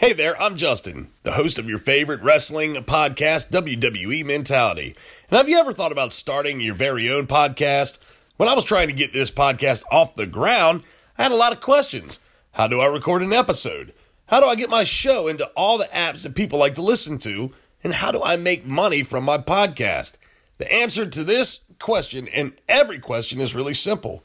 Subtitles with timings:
[0.00, 4.94] Hey there, I'm Justin, the host of your favorite wrestling podcast, WWE Mentality.
[5.28, 7.98] And have you ever thought about starting your very own podcast?
[8.38, 10.84] When I was trying to get this podcast off the ground,
[11.18, 12.18] I had a lot of questions.
[12.52, 13.92] How do I record an episode?
[14.28, 17.18] How do I get my show into all the apps that people like to listen
[17.18, 17.52] to?
[17.84, 20.16] And how do I make money from my podcast?
[20.56, 24.24] The answer to this question and every question is really simple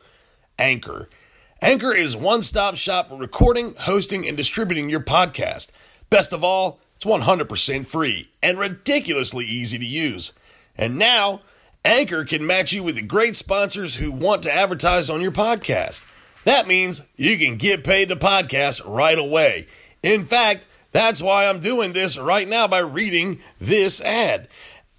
[0.57, 1.09] Anchor.
[1.61, 5.71] Anchor is one stop shop for recording, hosting, and distributing your podcast.
[6.09, 10.33] Best of all, it's 100% free and ridiculously easy to use.
[10.77, 11.39] And now,
[11.85, 16.05] Anchor can match you with great sponsors who want to advertise on your podcast.
[16.43, 19.67] That means you can get paid to podcast right away.
[20.03, 24.49] In fact, that's why I'm doing this right now by reading this ad.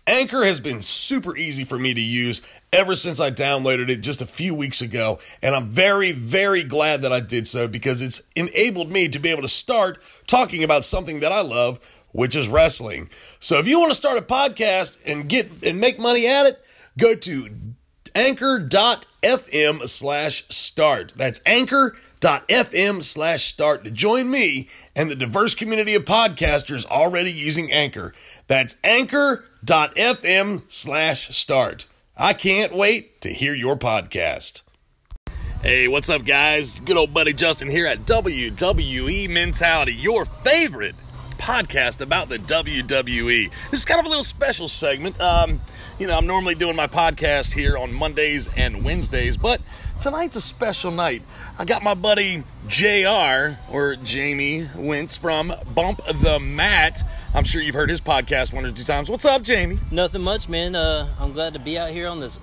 [0.06, 2.40] Anchor has been super easy for me to use
[2.76, 5.18] ever since I downloaded it just a few weeks ago.
[5.42, 9.30] And I'm very, very glad that I did so because it's enabled me to be
[9.30, 11.80] able to start talking about something that I love,
[12.12, 13.08] which is wrestling.
[13.40, 16.62] So if you want to start a podcast and get and make money at it,
[16.98, 17.48] go to
[18.14, 21.14] anchor.fm slash start.
[21.16, 27.72] That's anchor.fm slash start to join me and the diverse community of podcasters already using
[27.72, 28.12] Anchor.
[28.48, 31.86] That's anchor.fm slash start.
[32.18, 34.62] I can't wait to hear your podcast.
[35.60, 36.80] Hey, what's up, guys?
[36.80, 40.94] Good old buddy Justin here at WWE Mentality, your favorite
[41.36, 43.50] podcast about the WWE.
[43.70, 45.20] This is kind of a little special segment.
[45.20, 45.60] Um,
[45.98, 49.60] you know, I'm normally doing my podcast here on Mondays and Wednesdays, but
[50.00, 51.22] tonight's a special night.
[51.58, 57.02] I got my buddy JR, or Jamie Wentz from Bump the Mat.
[57.34, 59.08] I'm sure you've heard his podcast one or two times.
[59.10, 59.78] What's up, Jamie?
[59.90, 60.74] Nothing much, man.
[60.74, 62.38] Uh, I'm glad to be out here on this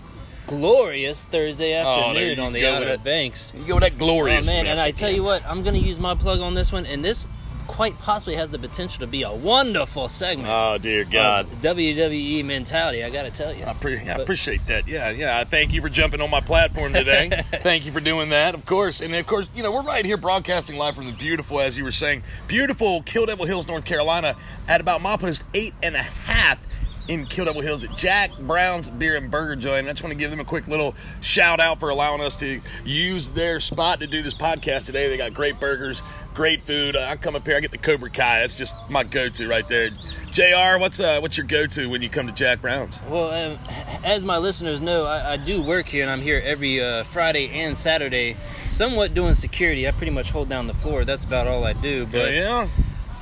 [0.48, 2.98] glorious Thursday Oh, afternoon on the Outer.
[2.98, 3.54] Banks.
[3.56, 6.00] You go with that glorious Oh man, and I tell you what, I'm gonna use
[6.00, 7.28] my plug on this one, and this
[7.68, 10.50] quite possibly has the potential to be a wonderful segment.
[10.50, 11.46] Oh, dear God.
[11.48, 13.04] WWE mentality.
[13.04, 13.66] I gotta tell you.
[13.66, 14.88] I, pre- I But- appreciate that.
[14.88, 15.40] Yeah, yeah.
[15.40, 17.30] I Thank you for jumping on my platform today.
[17.52, 19.02] thank you for doing that, of course.
[19.02, 21.84] And of course, you know, we're right here broadcasting live from the beautiful, as you
[21.84, 24.36] were saying, beautiful Kill Devil Hills, North Carolina,
[24.68, 26.66] at about my post eight and a half
[27.08, 29.88] in Kill Devil Hills at Jack Brown's Beer and Burger Joint.
[29.88, 32.60] I just want to give them a quick little shout out for allowing us to
[32.86, 35.10] use their spot to do this podcast today.
[35.10, 36.02] They got great burgers,
[36.34, 36.96] great food.
[36.96, 38.40] I come up here, I get the Cobra Kai.
[38.40, 39.90] That's just my go-to right there.
[40.32, 40.80] Jr.
[40.80, 43.02] What's uh, what's your go-to when you come to Jack Brown's?
[43.10, 43.60] Well, um,
[44.04, 47.50] as my listeners know, I, I do work here, and I'm here every uh, Friday
[47.50, 49.88] and Saturday, somewhat doing security.
[49.88, 51.06] I pretty much hold down the floor.
[51.06, 52.06] That's about all I do.
[52.06, 52.68] But yeah.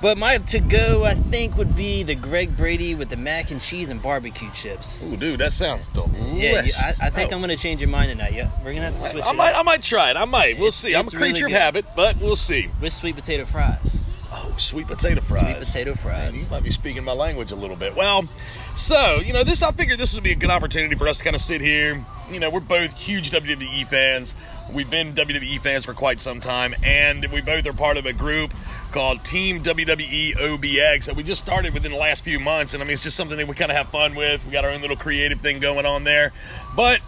[0.02, 3.62] But my to go, I think, would be the Greg Brady with the mac and
[3.62, 5.00] cheese and barbecue chips.
[5.04, 6.34] Ooh, dude, that sounds delicious.
[6.34, 7.36] Yeah, I, I think Oh.
[7.36, 8.34] I'm gonna change your mind tonight.
[8.34, 10.18] Yeah, we're gonna have to switch I it might, I might try it.
[10.18, 10.58] I might.
[10.58, 10.96] We'll It's- see.
[10.96, 12.70] I'm a it's really creature of habit, but we'll see.
[12.82, 14.02] with sweet potato fries.
[14.34, 15.42] Oh, sweet potato fries.
[15.42, 16.46] Sweet potato Man, fries.
[16.46, 17.96] you might be speaking my language a little bit.
[17.96, 18.24] Well,
[18.76, 21.24] so you know, this I figured this would be a good opportunity for us to
[21.24, 22.04] kind of sit here.
[22.32, 24.36] You know, we're both huge WWE fans.
[24.74, 28.14] We've been WWE fans for quite some time, and we both are part of a
[28.14, 28.54] group
[28.92, 32.74] called Team WWE OBX that we just started within the last few months.
[32.74, 34.46] And I mean, it's just something that we kind of have fun with.
[34.46, 36.32] We got our own little creative thing going on there,
[36.76, 37.00] but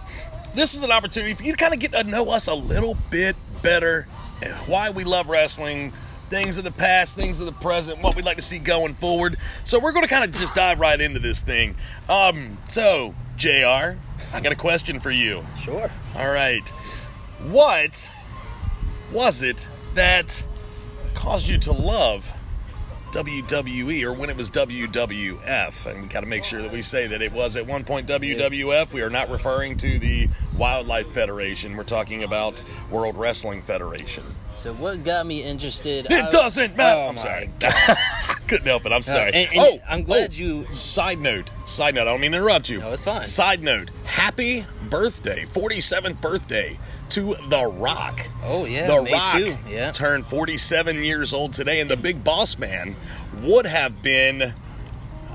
[0.56, 2.98] this is an opportunity for you to kind of get to know us a little
[3.10, 4.08] bit better,
[4.44, 5.94] and why we love wrestling,
[6.34, 9.38] things of the past, things of the present, what we'd like to see going forward.
[9.64, 11.76] So we're going to kind of just dive right into this thing.
[12.10, 13.50] Um, so, JR,
[14.34, 15.46] I got a question for you.
[15.56, 15.92] Sure.
[16.16, 16.68] All right.
[17.50, 18.12] What
[19.12, 20.48] was it that
[21.14, 22.34] caused you to love
[23.14, 25.86] WWE or when it was WWF?
[25.92, 28.08] And we got to make sure that we say that it was at one point
[28.08, 28.94] WWF.
[28.94, 31.78] We are not referring to the Wildlife Federation.
[31.78, 34.24] We're talking about World Wrestling Federation.
[34.52, 36.06] So what got me interested?
[36.06, 37.00] It I- doesn't matter.
[37.02, 37.50] Oh I'm sorry.
[38.48, 38.92] Couldn't help it.
[38.92, 39.32] I'm sorry.
[39.34, 41.50] and- and oh, I'm glad oh, you- Side note.
[41.66, 42.02] Side note.
[42.02, 42.80] I don't mean to interrupt you.
[42.80, 43.22] No, it's fine.
[43.22, 43.90] Side note.
[44.06, 44.60] Happy
[44.90, 46.78] birthday, 47th birthday
[47.14, 48.20] to The Rock.
[48.44, 49.58] Oh yeah, The me Rock too.
[49.70, 49.92] Yeah.
[49.92, 52.96] turned 47 years old today, and the Big Boss Man
[53.42, 54.54] would have been.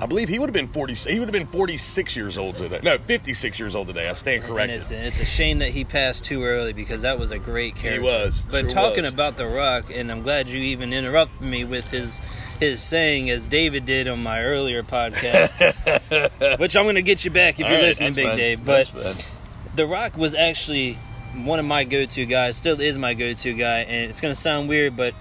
[0.01, 0.95] I believe he would have been 40.
[1.13, 2.79] He would have been 46 years old today.
[2.85, 4.09] No, 56 years old today.
[4.09, 4.79] I stand And corrected.
[4.79, 8.01] it's, it's a shame that he passed too early because that was a great character.
[8.03, 9.13] He was, But sure talking was.
[9.13, 12.21] about The Rock, and I'm glad you even interrupted me with his
[12.61, 17.33] his saying as David did on my earlier podcast, which I'm going to get you
[17.33, 18.37] back if All you're right, listening, Big fine.
[18.37, 18.65] Dave.
[18.65, 19.33] But.
[19.75, 20.97] The Rock was actually
[21.44, 22.56] one of my go-to guys.
[22.56, 25.14] Still is my go-to guy, and it's going to sound weird, but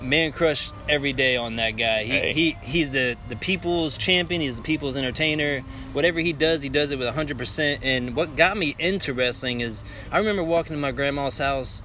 [0.00, 2.04] man crush every day on that guy.
[2.04, 2.32] He, Hey.
[2.32, 4.40] he he's the the people's champion.
[4.40, 5.60] He's the people's entertainer.
[5.92, 7.80] Whatever he does, he does it with 100%.
[7.82, 11.82] And what got me into wrestling is I remember walking to my grandma's house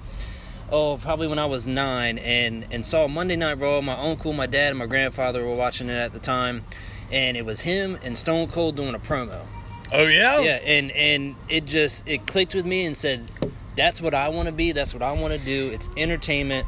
[0.70, 3.80] oh, probably when I was nine, and and saw Monday Night Raw.
[3.80, 6.64] My uncle, my dad, and my grandfather were watching it at the time,
[7.12, 9.40] and it was him and Stone Cold doing a promo.
[9.92, 10.40] Oh yeah.
[10.40, 13.30] Yeah, and and it just it clicked with me and said,
[13.76, 14.72] that's what I want to be.
[14.72, 15.70] That's what I want to do.
[15.72, 16.66] It's entertainment,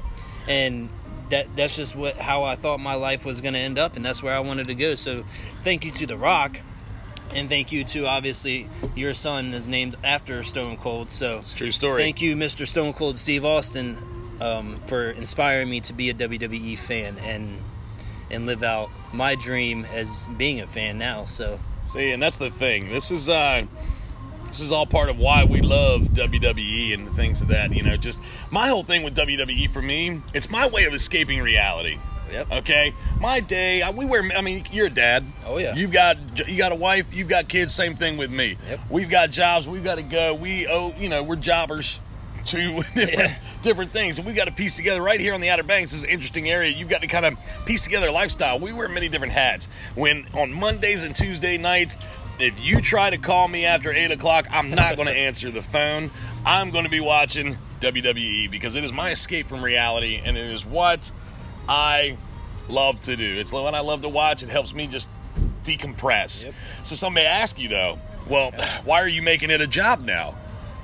[0.48, 0.88] and
[1.30, 4.04] that that's just what how I thought my life was going to end up, and
[4.04, 4.94] that's where I wanted to go.
[4.94, 5.22] So,
[5.62, 6.60] thank you to The Rock,
[7.34, 11.10] and thank you to obviously your son is named after Stone Cold.
[11.10, 12.02] So, It's a true story.
[12.02, 12.66] thank you, Mr.
[12.66, 13.98] Stone Cold Steve Austin,
[14.40, 17.58] um, for inspiring me to be a WWE fan and
[18.28, 21.24] and live out my dream as being a fan now.
[21.24, 21.60] So.
[21.84, 22.90] See, and that's the thing.
[22.90, 23.64] This is uh
[24.46, 27.72] this is all part of why we love WWE and things of that.
[27.74, 28.20] You know, just
[28.52, 31.96] my whole thing with WWE for me, it's my way of escaping reality.
[32.32, 32.50] Yep.
[32.52, 33.82] Okay, my day.
[33.82, 34.22] I- We wear.
[34.36, 35.24] I mean, you're a dad.
[35.46, 35.74] Oh, yeah.
[35.76, 36.16] You've got
[36.48, 37.14] you got a wife.
[37.14, 37.72] You've got kids.
[37.72, 38.56] Same thing with me.
[38.68, 38.80] Yep.
[38.90, 39.68] We've got jobs.
[39.68, 40.34] We've got to go.
[40.34, 42.00] We oh, you know, we're jobbers
[42.46, 42.56] to
[42.94, 43.38] different, Yeah.
[43.62, 45.92] different things, and we got to piece together right here on the Outer Banks.
[45.92, 46.70] This is an interesting area.
[46.76, 47.34] You've got to kind of
[47.66, 48.58] piece together a lifestyle.
[48.58, 49.68] We wear many different hats.
[49.94, 51.96] When on Mondays and Tuesday nights,
[52.38, 55.62] if you try to call me after eight o'clock, I'm not going to answer the
[55.62, 56.10] phone.
[56.44, 60.50] I'm going to be watching WWE because it is my escape from reality, and it
[60.50, 61.10] is what
[61.68, 62.16] I
[62.68, 63.36] love to do.
[63.38, 64.42] It's what I love to watch.
[64.42, 65.08] It helps me just
[65.62, 66.44] decompress.
[66.44, 66.54] Yep.
[66.54, 67.98] So some may ask you though,
[68.28, 68.52] well,
[68.84, 70.34] why are you making it a job now?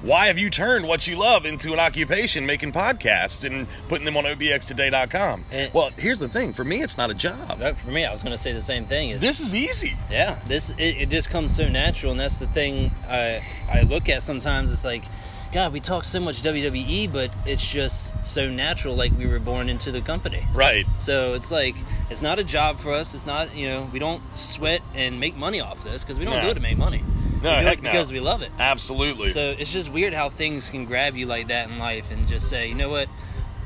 [0.03, 4.17] Why have you turned what you love into an occupation, making podcasts and putting them
[4.17, 5.45] on obxtoday.com?
[5.53, 6.53] And- well, here's the thing.
[6.53, 7.59] For me, it's not a job.
[7.61, 9.11] That, for me, I was going to say the same thing.
[9.11, 9.97] Is This is easy.
[10.11, 13.41] yeah, this it, it just comes so natural, and that's the thing I
[13.73, 14.73] I look at sometimes.
[14.73, 15.05] It's like,
[15.53, 19.69] God, we talk so much WWE, but it's just so natural, like we were born
[19.69, 20.43] into the company.
[20.53, 20.85] Right.
[20.99, 21.77] So it's like
[22.11, 23.15] it's not a job for us.
[23.15, 26.39] It's not you know we don't sweat and make money off this because we don't
[26.39, 26.43] No.
[26.43, 27.03] do it to make money.
[27.43, 27.91] No, we do heck it no.
[27.91, 28.50] because we love it.
[28.59, 29.29] Absolutely.
[29.29, 32.49] So it's just weird how things can grab you like that in life and just
[32.49, 33.09] say, you know what,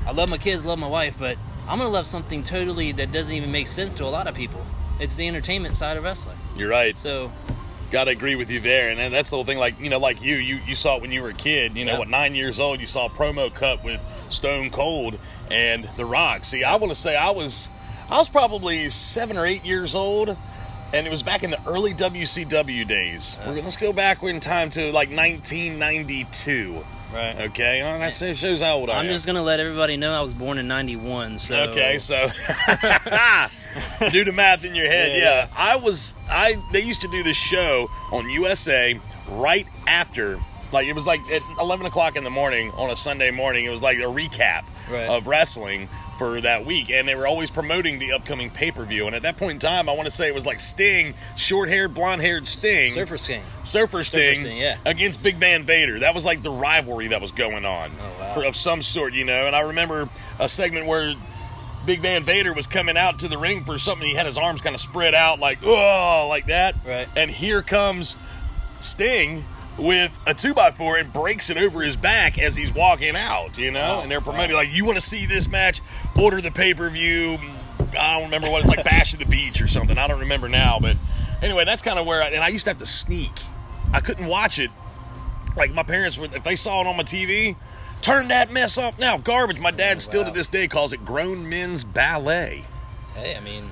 [0.07, 1.37] I love my kids, love my wife, but
[1.69, 4.65] I'm gonna love something totally that doesn't even make sense to a lot of people.
[4.99, 6.39] It's the entertainment side of wrestling.
[6.57, 6.97] You're right.
[6.97, 7.31] So
[7.93, 8.91] Gotta agree with you there.
[8.91, 11.13] And that's the whole thing, like, you know, like you, you, you saw it when
[11.13, 11.99] you were a kid, you know, Yeah.
[12.01, 15.19] what, nine years old, you saw a promo cut with Stone Cold
[15.53, 16.43] and The Rock.
[16.45, 17.69] See, I want to say I was,
[18.11, 20.37] I was probably seven or eight years old,
[20.95, 23.39] and it was back in the early WCW days.
[23.47, 26.85] We're, let's go back in time to like 1992.
[27.15, 27.37] right.
[27.51, 29.07] Okay, well, that shows how old I am.
[29.07, 31.39] I'm just gonna let everybody know I was born in '91.
[31.39, 32.17] So Okay, so
[34.11, 35.11] do the math in your head.
[35.13, 36.15] Yeah, Yeah, I was.
[36.31, 38.99] I they used to do this show on USA
[39.31, 40.39] right after.
[40.73, 43.65] Like it was like at eleven o'clock in the morning on a Sunday morning.
[43.65, 45.09] It was like a recap Right.
[45.09, 49.07] of wrestling for that week, and they were always promoting the upcoming pay per view.
[49.07, 51.69] And at that point in time, I want to say it was like Sting, short
[51.69, 53.43] haired, blonde haired Sting, Surfer Sting.
[53.63, 54.79] Surfer Sting, Sting, yeah.
[54.85, 56.01] against Big Van Vader.
[56.01, 58.35] That was like the rivalry that was going on Oh, wow.
[58.35, 59.47] for, of some sort, you know.
[59.47, 60.09] And I remember
[60.41, 61.15] a segment where
[61.85, 64.07] Big Van Vader was coming out to the ring for something.
[64.07, 66.75] He had his arms kind of spread out, like oh, like that.
[66.87, 67.09] Right.
[67.17, 68.17] And here comes
[68.81, 69.45] Sting
[69.79, 73.59] with a two by four and breaks it over his back as he's walking out.
[73.59, 74.01] You know, Wow.
[74.03, 75.81] and they're promoting like, you want to see this match?
[76.21, 77.39] Order the pay per view.
[77.99, 79.97] I don't remember what it's like, Bash of the Beach or something.
[79.97, 80.97] I don't remember now, but
[81.43, 82.23] anyway, that's kind of where.
[82.23, 83.33] I, and I used to have to sneak.
[83.93, 84.71] I couldn't watch it.
[85.57, 87.57] Like my parents would, if they saw it on my TV,
[88.03, 89.17] turn that mess off now.
[89.19, 89.61] Garbage.
[89.61, 92.65] My dad oh, still to this day calls it grown men's ballet.
[93.15, 93.65] Hey, I mean,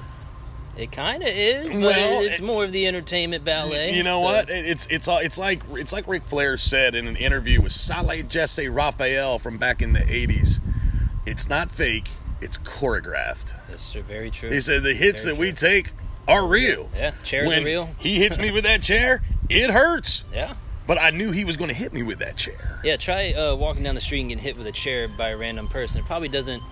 [0.76, 3.92] it kind of is, but Well, it's it- more of the entertainment ballet.
[3.94, 4.50] You know so- what?
[4.50, 8.22] It- It's it's it's like it's like Ric Flair said in an interview with Sally
[8.22, 10.60] Jessy Raphael from back in the '80s.
[11.26, 12.08] It's not fake.
[12.40, 13.54] It's choreographed.
[13.68, 14.50] That's true, very true.
[14.50, 15.90] He said the hits Very that we take
[16.28, 16.90] are real.
[16.96, 17.88] yeah, chairs when are real.
[17.98, 20.24] he hits me with that chair, it hurts.
[20.32, 20.54] Yeah.
[20.86, 22.80] But I knew he was going to hit me with that chair.
[22.84, 25.36] Yeah, try uh, walking down the street and getting hit with a chair by a
[25.36, 26.02] random person.
[26.02, 26.62] It probably doesn't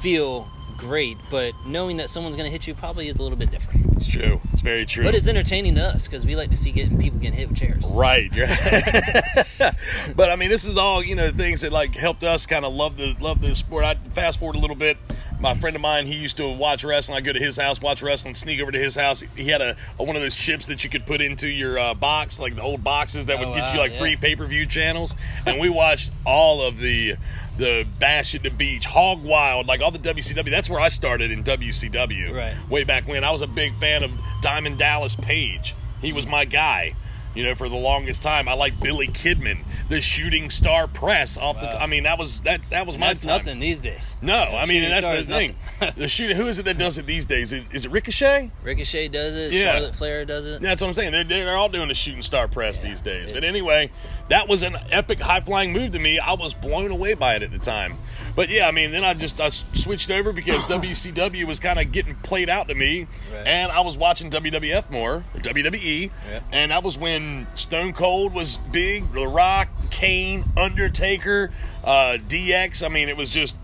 [0.00, 0.48] feel
[0.80, 3.86] great, but knowing that someone's going to hit you probably is a little bit different.
[3.94, 4.40] It's true.
[4.52, 5.04] It's very true.
[5.04, 7.58] But it's entertaining to us because we like to see getting people getting hit with
[7.58, 7.88] chairs.
[7.90, 8.30] Right.
[10.16, 12.72] but I mean, this is all you know things that like helped us kind of
[12.74, 13.84] love the love the sport.
[13.84, 14.96] I fast forward a little bit.
[15.38, 17.16] My friend of mine, he used to watch wrestling.
[17.16, 19.20] I go to his house, watch wrestling, sneak over to his house.
[19.20, 21.94] He had a, a one of those chips that you could put into your uh,
[21.94, 23.98] box, like the old boxes that would Oh, get you like yeah.
[23.98, 25.14] free pay per view channels.
[25.46, 27.16] And we watched all of the
[27.60, 30.50] the Bash at the Beach, Hog Wild, like all the WCW.
[30.50, 32.34] That's where I started in WCW.
[32.34, 32.56] Right.
[32.68, 34.10] Way back when, I was a big fan of
[34.42, 35.74] Diamond Dallas Page.
[36.00, 36.94] He was my guy.
[37.34, 39.58] You know, for the longest time, I like Billy Kidman,
[39.88, 41.38] the Shooting Star Press.
[41.38, 41.70] Off the, Wow.
[41.70, 43.38] t- I mean, that was that that was my That's time.
[43.38, 44.16] nothing these days.
[44.20, 45.54] No, I mean, that's the thing.
[45.96, 46.36] the shooting.
[46.36, 47.52] Who is it that does it these days?
[47.52, 48.50] Is, is it Ricochet?
[48.64, 49.52] Ricochet does it.
[49.52, 49.72] Yeah.
[49.74, 50.60] Charlotte Flair does it.
[50.60, 51.12] That's what I'm saying.
[51.12, 53.28] They're, they're all doing the shooting star press these days.
[53.30, 53.34] Yeah.
[53.36, 53.90] But anyway,
[54.28, 56.18] that was an epic high flying move to me.
[56.18, 57.94] I was blown away by it at the time.
[58.40, 61.92] But yeah, I mean, then I just I switched over because WCW was kind of
[61.92, 63.46] getting played out to me, Right.
[63.46, 66.40] and I was watching WWF more, or WWE, Yeah.
[66.50, 71.50] and that was when Stone Cold was big, The Rock, Kane, Undertaker,
[71.84, 72.82] uh, DX.
[72.82, 73.56] I mean, it was just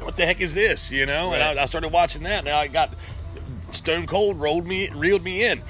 [0.00, 1.28] what the heck is this, you know?
[1.28, 1.38] Right.
[1.42, 2.42] And I, I started watching that.
[2.46, 2.88] Now I got
[3.70, 5.60] Stone Cold rolled me, reeled me in.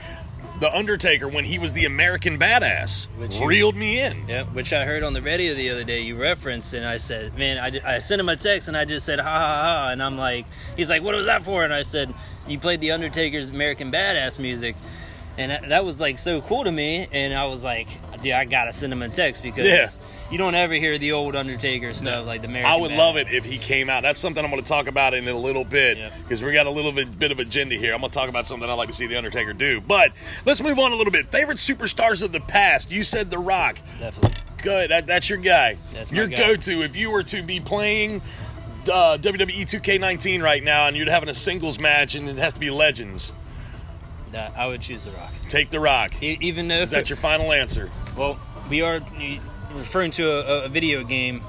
[0.62, 4.28] The Undertaker, when he was the American Badass, Which you- reeled me in.
[4.28, 6.02] Yeah, which I heard on the radio the other day.
[6.02, 9.04] You referenced, and I said, "Man, I, I sent him a text, and I just
[9.04, 11.83] said ha ha ha." And I'm like, he's like, "What was that for?" And I
[11.83, 12.14] said,
[12.47, 14.76] "You played the Undertaker's American Badass music."
[15.37, 17.88] And that, that was like so cool to me, and I was like,
[18.23, 19.87] "Dude, I gotta send him a text because Yeah.
[20.31, 23.26] you don't ever hear the old Undertaker stuff like the American." I would love it
[23.31, 24.02] if he came out.
[24.02, 26.11] That's something I'm to talk about in a little bit Yeah.
[26.23, 27.95] because we got a little bit, bit of agenda here.
[27.95, 29.81] I'm going to talk about something I'd like to see The Undertaker do.
[29.81, 30.11] But
[30.47, 31.26] let's move on a little bit.
[31.26, 32.93] Favorite superstars of the past?
[32.93, 33.76] You said The Rock.
[33.99, 34.33] Definitely.
[34.62, 34.91] Good.
[34.91, 35.76] That, that's your guy.
[35.93, 36.23] That's my guy.
[36.23, 36.37] your guy.
[36.37, 36.83] go to.
[36.83, 38.21] If you were to be playing
[38.93, 42.61] uh, WWE 2K19 right now and you're having a singles match and it has to
[42.61, 43.33] be Legends,
[44.33, 46.23] That I would choose The Rock, take The Rock.
[46.23, 47.91] E- even though Is that your final answer?
[48.17, 48.39] Well,
[48.71, 49.01] we are
[49.75, 51.43] referring to a, a video game.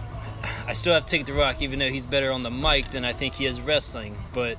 [0.67, 3.05] I still have to take The Rock, even though he's better on the mic than
[3.05, 4.17] I think he is wrestling.
[4.33, 4.57] But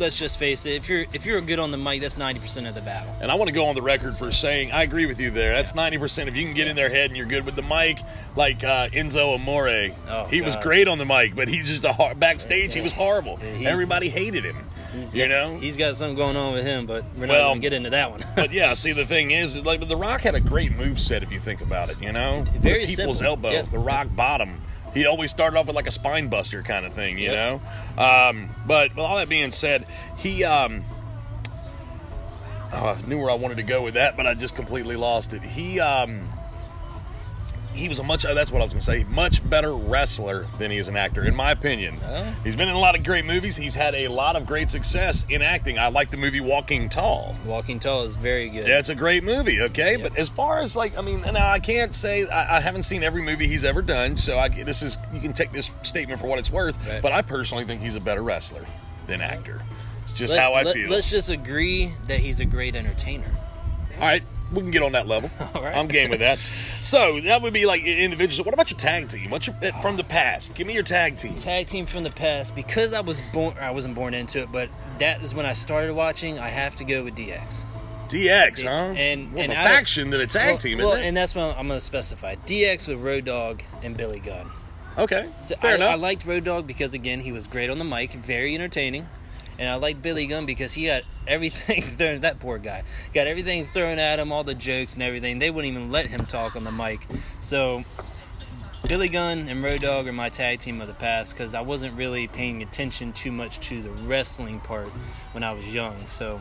[0.00, 2.66] let's just face it: if you're if you're good on the mic, that's ninety percent
[2.66, 3.14] of the battle.
[3.20, 5.54] And I want to go on the record for saying I agree with you there.
[5.54, 6.28] That's ninety percent.
[6.28, 7.98] If you can get in their head and you're good with the mic,
[8.36, 11.92] like uh, Enzo Amore, Oh, he was great on the mic, but he just a
[11.92, 13.38] hor- backstage he was horrible.
[13.42, 14.56] Yeah, he- Everybody hated him.
[14.92, 15.58] He's You got- know?
[15.58, 17.90] he's got something going on with him, but we're not Well- going to get into
[17.90, 18.20] that one.
[18.34, 21.30] But yeah, see the thing is, like, The Rock had a great move set if
[21.32, 21.98] you think about it.
[22.02, 23.26] You know, Very the people's simple.
[23.46, 23.62] elbow, Yeah.
[23.62, 24.60] the Rock bottom.
[24.94, 27.60] He always started off with like a spine buster kind of thing, you Yep.
[27.96, 28.02] know.
[28.02, 29.84] Um, but with all that being said,
[30.18, 30.44] he.
[30.44, 30.84] Um,
[32.72, 35.32] oh, I knew where I wanted to go with that, but I just completely lost
[35.32, 35.42] it.
[35.42, 35.78] He.
[35.80, 36.28] Um,
[37.74, 40.46] he was a much oh, that's what I was going to say much better wrestler
[40.58, 41.96] than he is an actor in my opinion.
[42.04, 42.36] Oh.
[42.42, 43.56] He's been in a lot of great movies.
[43.56, 45.78] He's had a lot of great success in acting.
[45.78, 47.36] I like the movie Walking Tall.
[47.44, 48.66] Walking Tall is very good.
[48.66, 49.92] Yeah, it's a great movie, okay?
[49.92, 50.02] Yep.
[50.02, 53.02] But as far as like, I mean, now I can't say I, I haven't seen
[53.02, 56.26] every movie he's ever done, so I this is you can take this statement for
[56.26, 56.88] what it's worth.
[56.88, 57.02] Right.
[57.02, 58.66] But I personally think he's a better wrestler
[59.06, 59.62] than actor.
[60.02, 60.90] It's just Let- how I let- feel.
[60.90, 63.30] Let's just agree that he's a great entertainer.
[63.96, 64.22] All right,
[64.52, 65.30] we can get on that level.
[65.54, 65.76] All right.
[65.76, 66.38] I'm game with that.
[66.80, 68.44] So that would be like individuals.
[68.44, 69.30] What about your tag team?
[69.30, 70.54] What's your eh, from the past?
[70.54, 71.34] Give me your tag team.
[71.36, 73.56] Tag team from the past because I was born.
[73.60, 76.38] I wasn't born into it, but that is when I started watching.
[76.38, 77.64] I have to go with DX.
[78.08, 78.70] DX, huh?
[78.96, 81.56] And- of and a of- faction than a tag well, team, well, and that's what
[81.56, 82.34] I'm going to specify.
[82.34, 84.50] DX with Road Dogg and Billy Gunn.
[84.98, 85.92] okay, So fair I, enough.
[85.92, 89.06] I liked Road Dogg because again he was great on the mic, very entertaining,
[89.60, 92.22] and I like Billy Gunn because he got everything thrown.
[92.22, 92.82] That poor guy
[93.14, 95.38] got everything thrown at him, all the jokes and everything.
[95.38, 97.06] They wouldn't even let him talk on the mic.
[97.38, 97.84] So
[98.88, 101.96] Billy Gunn and Road Dogg are my tag team of the past because I wasn't
[101.96, 104.88] really paying attention too much to the wrestling part
[105.32, 106.06] when I was young.
[106.06, 106.40] So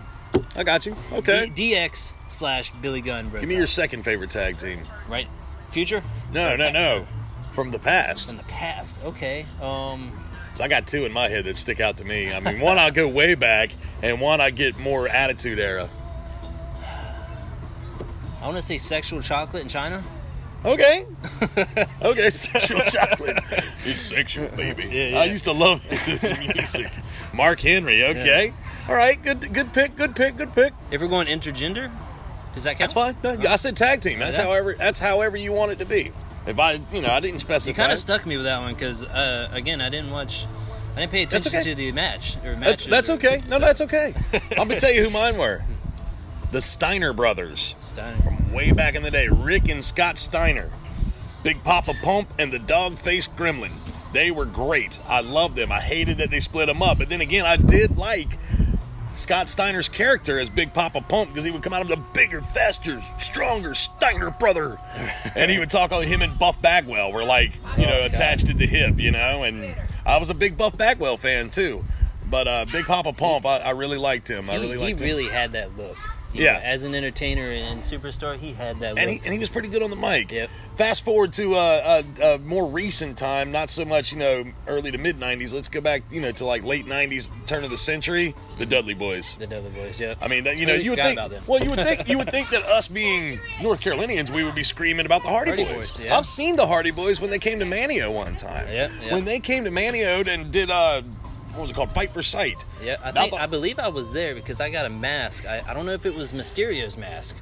[0.56, 0.96] I got you.
[1.12, 1.52] Okay.
[1.54, 3.26] D- DX slash Billy Gunn.
[3.30, 3.60] Road Give me Dogg.
[3.60, 4.80] your second favorite tag team.
[5.10, 5.28] right
[5.70, 6.02] future
[6.34, 7.06] No, no, no.
[7.52, 8.30] From the past.
[8.30, 9.00] from the past.
[9.04, 9.46] Okay.
[9.62, 10.12] Um.
[10.60, 12.34] So I got two in my head that stick out to me.
[12.34, 13.72] I mean, one I go way back,
[14.04, 15.88] and one I get more attitude era.
[18.42, 20.04] I want to say sexual chocolate in China.
[20.66, 21.06] Okay.
[22.02, 23.40] okay, sexual chocolate.
[23.86, 24.84] It's sexual, baby.
[24.92, 25.20] Yeah, yeah.
[25.20, 26.92] I used to love his music.
[27.34, 28.04] Mark Henry.
[28.04, 28.52] Okay.
[28.90, 29.24] All right.
[29.24, 29.54] Good.
[29.54, 29.96] Good pick.
[29.96, 30.36] Good pick.
[30.36, 30.74] Good pick.
[30.92, 31.90] If we're going intergender,
[32.54, 32.80] does that count?
[32.80, 33.16] That's fine.
[33.24, 34.20] No, I said tag team.
[34.20, 34.76] That's however.
[34.78, 36.12] That's however you want it to be.
[36.48, 37.70] If I, you know, I didn't specify.
[37.72, 40.46] You kind of stuck me with that one because, uh, again, I didn't watch.
[40.96, 41.70] I didn't pay attention okay.
[41.70, 42.88] to the match or That's matches.
[42.88, 43.42] that's or- okay.
[43.48, 44.14] No, so- that's okay.
[44.58, 45.62] I'm gonna tell you who mine were.
[46.52, 47.76] The Steiner brothers.
[47.80, 48.22] Steiner.
[48.22, 49.28] From way back in the day.
[49.32, 50.72] Rick and Scott Steiner,
[51.44, 53.72] Big Papa Pump, and the Dog Faced Gremlin.
[54.14, 55.00] They were great.
[55.08, 55.72] I loved them.
[55.72, 56.98] I hated that they split them up.
[56.98, 58.30] But then again, I did like
[59.20, 62.42] Scott Steiner's character as Big Papa Pump because he would come out of the bigger,
[62.42, 64.78] faster, stronger Steiner brother.
[65.36, 68.50] and he would talk on him and Buff Bagwell were like, you know, Oh, attached
[68.50, 69.44] at the hip, you know.
[69.44, 71.84] And I was a big Buff Bagwell fan too.
[72.30, 74.50] But uh, Big Papa Pump, I, I really liked him.
[74.50, 75.08] I really he liked him.
[75.08, 75.98] He really had that look.
[76.34, 76.60] You Yeah.
[76.64, 79.00] as an entertainer and superstar, he had that look.
[79.00, 80.32] and he, and he was pretty good on the mic.
[80.32, 80.50] Yep.
[80.76, 84.92] Fast forward to uh, a, a more recent time, not so much you know early
[84.92, 85.54] to mid '90s.
[85.54, 88.94] Let's go back, you know, to like late '90s, turn of the century, the Dudley
[88.94, 89.36] Boys.
[89.36, 90.14] the Dudley Boys, yeah.
[90.22, 91.18] I mean, you know, you would think.
[91.18, 91.44] about them.
[91.48, 94.64] Well, you would think you would think that us being North Carolinians, we would be
[94.64, 95.98] screaming about the Hardy, Hardy Boys.
[95.98, 96.18] Boys, yeah.
[96.18, 98.68] I've seen the Hardy Boys when they came to Manteo one time.
[98.72, 98.92] Yep.
[99.12, 101.02] When they came to Manteo and did uh,
[101.60, 102.66] what was it called, Fight for Sight.
[102.82, 105.46] yeah, I, think, the- I believe I was there because I got a mask.
[105.46, 107.38] I, I don't know if it was Mysterio's mask.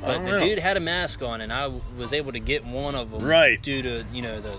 [0.00, 0.40] But the know.
[0.40, 3.22] dude had a mask on, and I was able to get one of them.
[3.22, 3.62] Right.
[3.62, 4.58] Due to you know the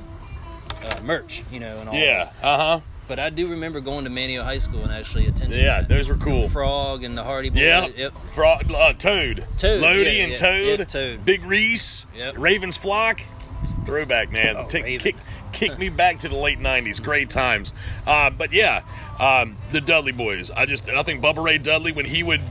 [0.86, 1.96] uh, merch, you know, and all.
[1.96, 2.32] Yeah.
[2.42, 2.80] Uh huh.
[3.08, 5.60] But I do remember going to Manteo High School and actually attending.
[5.60, 5.90] Yeah, that.
[5.90, 6.48] those were cool.
[6.48, 7.60] Frog and the Hardy Boys.
[7.60, 7.88] Yeah.
[7.94, 8.14] Yep.
[8.14, 9.46] Frog, uh, Toad.
[9.58, 10.80] Toad, Lodi yeah, and yeah, Toad.
[10.80, 11.26] yeah, Toad.
[11.26, 12.08] Big Reese.
[12.16, 12.36] Yep.
[12.38, 13.20] Ravens Flock.
[13.62, 14.56] It's a throwback, man.
[14.58, 15.00] Oh, Raven.
[15.00, 15.16] kick,
[15.52, 17.02] kick me back to the late 90s.
[17.02, 17.74] Great times.
[18.06, 18.84] Uh, but yeah,
[19.20, 20.52] um, the Dudley boys.
[20.52, 22.42] I just, I think Bubba Ray Dudley, when he would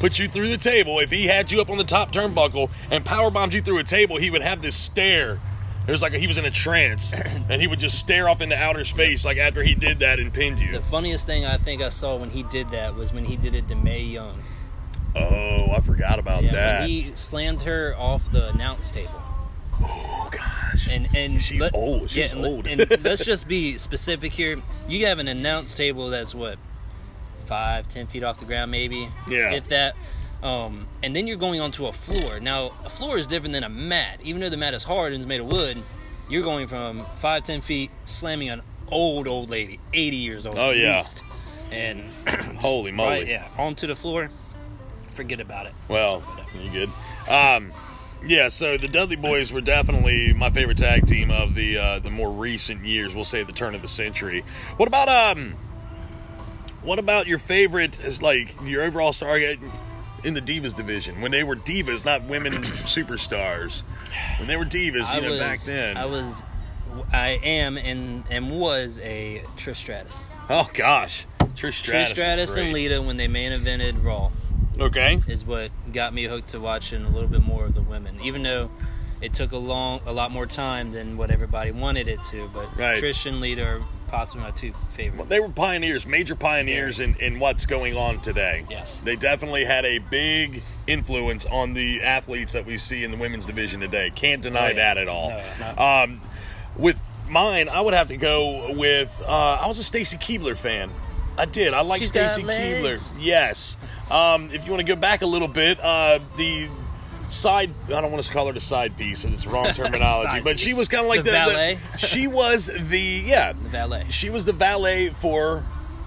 [0.00, 3.04] put you through the table, if he had you up on the top turnbuckle and
[3.04, 5.38] power bombed you through a table, he would have this stare.
[5.86, 7.12] It was like he was in a trance,
[7.50, 10.32] and he would just stare off into outer space, like after he did that and
[10.32, 10.72] pinned you.
[10.72, 13.54] The funniest thing I think I saw when he did that was when he did
[13.54, 14.38] it to Mae Young.
[15.16, 16.80] Oh, I forgot about Yeah, that.
[16.80, 19.21] when he slammed her off the announce table.
[20.90, 22.10] And and She's old.
[22.10, 22.66] She's and- old.
[22.68, 24.60] and let's just be specific here.
[24.88, 26.58] You have an announce table that's what
[27.44, 29.08] five, ten feet off the ground, maybe.
[29.28, 29.52] Yeah.
[29.52, 29.94] If that.
[30.42, 32.40] Um, and then you're going onto a floor.
[32.40, 34.20] Now, a floor is different than a mat.
[34.24, 35.80] Even though the mat is hard and is made of wood,
[36.28, 40.56] you're going from five, ten feet, slamming an old, old lady, 80 years old.
[40.58, 40.96] Oh, yeah.
[40.98, 41.22] least.
[41.70, 42.02] And
[42.60, 43.08] Holy moly.
[43.20, 44.30] right, yeah, onto the floor.
[45.12, 45.72] Forget about it.
[45.88, 46.24] Well,
[46.60, 46.88] you good?
[47.30, 47.70] Um,
[48.26, 48.48] yeah.
[48.48, 52.30] So the Dudley Boys were definitely my favorite tag team of the uh, the more
[52.30, 53.14] recent years.
[53.14, 54.42] We'll say the turn of the century.
[54.76, 55.54] What about um?
[56.82, 58.00] What about your favorite?
[58.00, 62.52] Is like your overall star in the Divas division when they were Divas, not women
[62.84, 63.82] superstars.
[64.38, 65.96] When they were Divas, you I know, was, back then.
[65.96, 66.44] I was,
[67.12, 70.24] I am, and and was a Trish Stratus.
[70.48, 72.12] oh gosh, Trish Stratus.
[72.12, 74.30] Trish Stratus and Lita when they main evented Raw
[74.80, 75.18] Okay.
[75.28, 78.18] is what got me hooked to watching a little bit more of the women.
[78.22, 78.70] Even though
[79.20, 82.76] it took a long, a lot more time than what everybody wanted it to, but
[82.76, 83.00] Right.
[83.02, 85.28] Trish and Lita are possibly my two favorite.
[85.28, 88.66] They were pioneers, major pioneers in, in what's going on today.
[88.68, 89.00] Yes.
[89.00, 93.46] They definitely had a big influence on the athletes that we see in the women's
[93.46, 94.10] division today.
[94.14, 94.74] Can't deny Oh, yeah.
[94.74, 95.30] that at all.
[95.60, 95.74] No,
[96.04, 96.20] Um,
[96.76, 97.00] with
[97.30, 100.90] mine, I would have to go with uh, I was a Stacy Keibler fan.
[101.38, 101.72] I did.
[101.72, 103.12] I like Stacy Keibler.
[103.18, 103.78] Yes.
[104.10, 106.68] Um, if you want to go back a little bit, uh, the
[107.28, 110.74] side I don't want to call her the side piece, it's wrong terminology, but she
[110.74, 111.78] was kind of like The the, valet.
[111.98, 114.04] she was the yeah the valet.
[114.10, 115.64] she was the valet for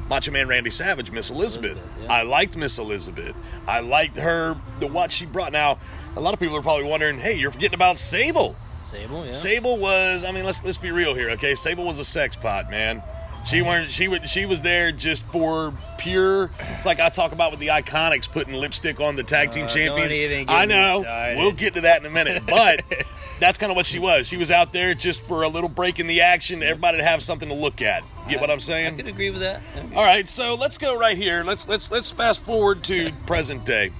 [0.07, 1.71] Macho Man Randy Savage, Miss Elizabeth.
[1.79, 2.13] Elizabeth, yeah.
[2.13, 3.61] I liked Miss Elizabeth.
[3.67, 5.51] I liked her, the what she brought.
[5.51, 5.79] Now,
[6.15, 8.55] a lot of people are probably wondering, hey, you're forgetting about Sable.
[8.83, 9.31] Sable, yeah.
[9.31, 11.55] Sable was, I mean, let's let's be real here, okay?
[11.55, 13.01] Sable was a sex pot, man.
[13.45, 13.89] She weren't.
[13.89, 14.27] She would.
[14.27, 16.49] She was there just for pure.
[16.59, 19.67] It's like I talk about with the Iconics putting lipstick on the tag team Uh,
[19.67, 20.09] champions.
[20.09, 21.03] don't even get I know.
[21.37, 22.81] We'll get to that in a minute, but
[23.39, 24.27] that's kind of what she was.
[24.27, 26.63] She was out there just for a little break in the action.
[26.63, 28.03] Everybody to have something to look at.
[28.27, 28.95] Get what I'm saying?
[28.95, 29.61] I could agree with that.
[29.95, 31.43] All right, so let's go right here.
[31.43, 33.91] Let's let's let's fast forward to present day.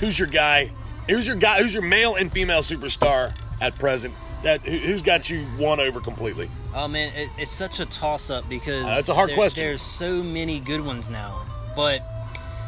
[0.00, 0.72] Who's your guy?
[1.08, 1.62] Who's your guy?
[1.62, 4.12] Who's your male and female superstar at present?
[4.42, 6.50] That who- who's got you won over completely?
[6.74, 9.64] Oh man, it, it's such a toss up because Uh, that's a hard there- question.
[9.64, 11.40] There's so many good ones now,
[11.74, 12.00] but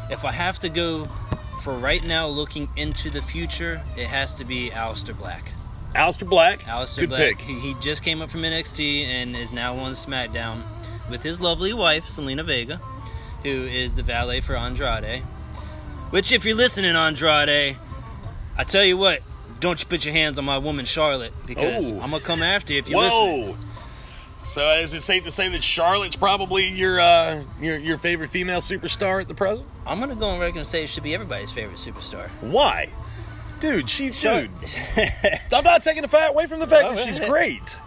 [0.09, 1.05] if I have to go
[1.61, 5.43] for right now, looking into the future, it has to be Aleister Black.
[5.93, 6.61] Aleister Black.
[6.61, 7.19] Aleister Good Black.
[7.37, 7.41] pick.
[7.41, 10.61] He, he just came up from NXT and is now on SmackDown
[11.09, 12.77] with his lovely wife Zelina Vega,
[13.43, 15.21] who is the valet for Andrade.
[16.11, 17.75] Which, if you're listening, Andrade,
[18.57, 19.19] I tell you what,
[19.59, 21.99] don't you put your hands on my woman Charlotte because Oh.
[22.01, 23.11] I'm gonna come after you if you listen.
[23.19, 23.55] Whoa.
[24.37, 28.59] So is it safe to say that Charlotte's probably your uh, your your favorite female
[28.59, 29.67] superstar at the present?
[29.85, 32.29] I'm gonna go on record and say it should be everybody's favorite superstar.
[32.41, 32.89] Why?
[33.59, 34.51] Dude, she Char- dude.
[35.53, 37.77] I'm not taking the fact away from the fact Oh, that she's great.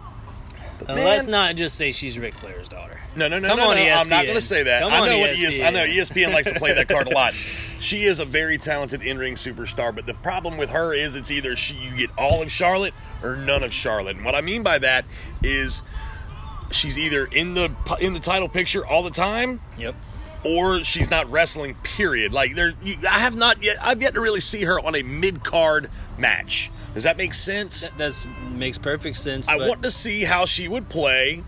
[0.89, 2.99] Uh, let's not just say she's Ric Flair's daughter.
[3.15, 3.81] No, no, no, Come no, on, no.
[3.83, 4.81] I'm not going to say that.
[4.81, 6.25] Come I on, know what ES, I know ESPN.
[6.25, 7.33] ESPN likes to play that card a lot.
[7.79, 11.55] She is a very talented in-ring superstar, but the problem with her is it's either
[11.57, 14.15] she you get all of Charlotte or none of Charlotte.
[14.15, 15.03] And what I mean by that
[15.41, 15.81] is
[16.71, 19.95] she's either in the in the title picture all the time Yep.
[20.45, 21.75] or she's not wrestling.
[21.83, 22.31] Period.
[22.31, 22.73] Like there,
[23.09, 23.75] I have not yet.
[23.81, 26.71] I've yet to really see her on a mid-card match.
[26.93, 27.89] Does that make sense?
[27.89, 29.49] That makes perfect sense.
[29.49, 31.43] I but want to see how she would play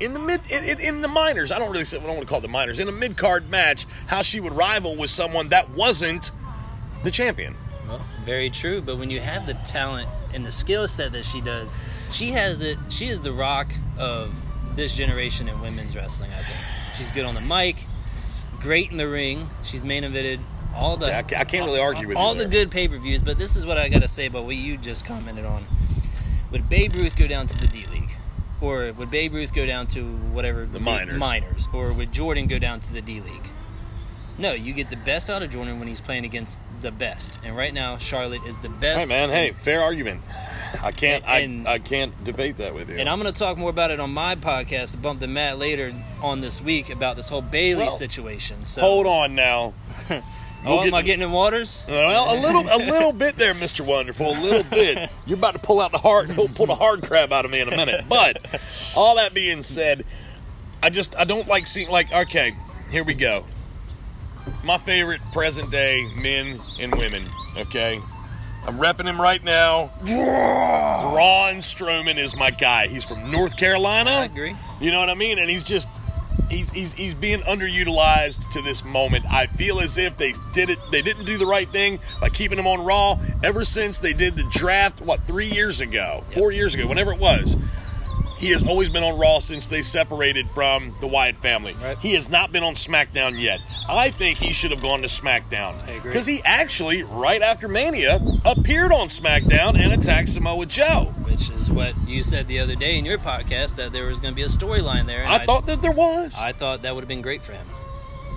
[0.00, 1.50] in the mid in, in, in the minors.
[1.50, 3.16] I don't really say I don't want to call it the minors in a mid
[3.16, 3.86] card match.
[4.06, 6.30] How she would rival with someone that wasn't
[7.02, 7.54] the champion.
[7.88, 8.80] Well, very true.
[8.80, 11.78] But when you have the talent and the skill set that she does,
[12.12, 12.78] she has it.
[12.90, 14.30] She is the rock of
[14.76, 16.30] this generation in women's wrestling.
[16.32, 16.58] I think
[16.94, 17.84] she's good on the mic,
[18.60, 19.48] great in the ring.
[19.64, 20.38] She's main evented
[20.80, 21.08] all the.
[21.08, 23.22] Yeah, I can't really argue with you all the good pay per views.
[23.22, 25.64] But this is what I got to say about what you just commented on.
[26.50, 28.10] Would Babe Ruth go down to the D League?
[28.60, 31.18] Or would Babe Ruth go down to whatever The minors.
[31.18, 31.68] minors?
[31.72, 33.50] Or would Jordan go down to the D League?
[34.36, 37.40] No, you get the best out of Jordan when he's playing against the best.
[37.44, 39.08] And right now, Charlotte is the best.
[39.10, 40.22] Hey man, hey, fair argument.
[40.82, 41.24] I can't.
[41.28, 42.96] And- I, I can't debate that with you.
[42.98, 45.92] And I'm going to talk more about it on my podcast, Bump the Mat, later
[46.22, 48.62] on this week about this whole Bayley Well, situation.
[48.62, 49.74] So, Hold on now.
[50.64, 51.86] oh, we'll am get I getting in waters?
[51.88, 54.26] Well, a little, a little bit there, Mister Wonderful.
[54.26, 55.10] A little bit.
[55.26, 57.68] You're about to pull out the hard, pull the hard crab out of me in
[57.68, 58.04] a minute.
[58.08, 58.44] But
[58.94, 60.04] all that being said,
[60.82, 62.54] I just I don't like seeing like okay,
[62.90, 63.44] here we go.
[64.64, 67.24] My favorite present day men and women.
[67.56, 68.00] Okay,
[68.66, 69.90] I'm repping him right now.
[70.04, 72.86] Braun Strowman is my guy.
[72.86, 74.10] He's from North Carolina.
[74.10, 74.56] I agree.
[74.80, 75.38] You know what I mean?
[75.38, 75.88] And he's just
[76.50, 79.24] he's he's he's being underutilized to this moment.
[79.30, 82.58] I feel as if they did it they didn't do the right thing by keeping
[82.58, 86.74] him on Raw ever since they did the draft what 3 years ago, 4 years
[86.74, 87.56] ago, whenever it was.
[88.38, 91.74] He has always been on Raw since they separated from the Wyatt family.
[91.82, 91.98] Right.
[91.98, 93.58] He has not been on SmackDown yet.
[93.88, 95.74] I think he should have gone to SmackDown.
[95.88, 96.12] I agree.
[96.12, 101.12] Because he actually, right after Mania, appeared on SmackDown and attacked Samoa Joe.
[101.28, 104.32] Which is what you said the other day in your podcast that there was going
[104.32, 105.22] to be a storyline there.
[105.22, 106.40] and I thought that there was.
[106.40, 107.66] I thought that would have been great for him.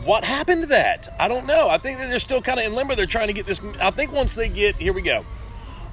[0.04, 1.10] what happened to that?
[1.20, 1.68] I don't know.
[1.70, 2.96] I think that they're still kind of in limbo.
[2.96, 3.62] They're trying to get this.
[3.80, 5.24] I think once they get here, we go.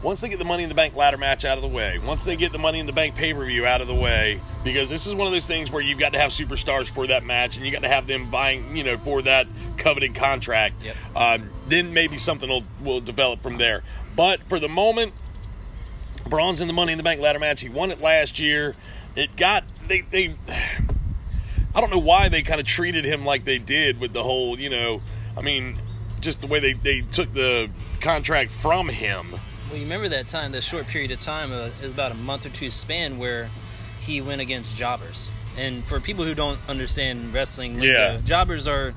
[0.01, 2.25] Once they get the Money in the Bank ladder match out of the way, once
[2.25, 4.89] they get the Money in the Bank pay per view out of the way, because
[4.89, 7.57] this is one of those things where you've got to have superstars for that match,
[7.57, 10.77] and you got to have them vying, you know, for that coveted contract.
[10.83, 10.97] Yep.
[11.17, 13.83] Um, then maybe something will will develop from there.
[14.15, 15.13] But for the moment,
[16.29, 17.61] Braun's in the Money in the Bank ladder match.
[17.61, 18.75] He won it last year.
[19.17, 20.37] It got they they.
[21.75, 24.59] I don't know why they kind of treated him like they did with the whole,
[24.59, 25.03] you know,
[25.37, 25.77] I mean,
[26.21, 29.35] just the way they, they took the contract from him.
[29.69, 32.17] Well, you remember that time, that short period of time, uh, it was about a
[32.17, 33.51] month or two span where
[34.01, 35.29] he went against jobbers.
[35.59, 38.19] And for people who don't understand wrestling, lingo, Yeah.
[38.25, 38.95] jobbers are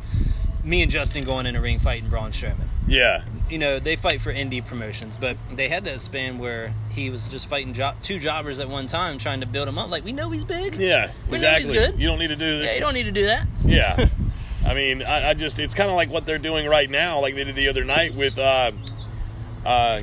[0.63, 2.67] me and Justin going in a ring fighting Braun Strowman.
[2.87, 7.09] Yeah, You know, they fight for indie promotions, but they had that span where he
[7.09, 9.89] was just fighting jo- two jobbers at one time, trying to build him up.
[9.89, 10.75] Like, we know he's big.
[10.75, 11.77] yeah, We exactly.
[11.97, 12.73] You don't need to do Yeah, this.
[12.73, 13.45] you don't need to do that.
[13.65, 14.05] Yeah.
[14.65, 17.35] I mean, I, I just, it's kind of like what they're doing right now, like
[17.35, 18.71] they did the other night with uh,
[19.65, 20.01] uh,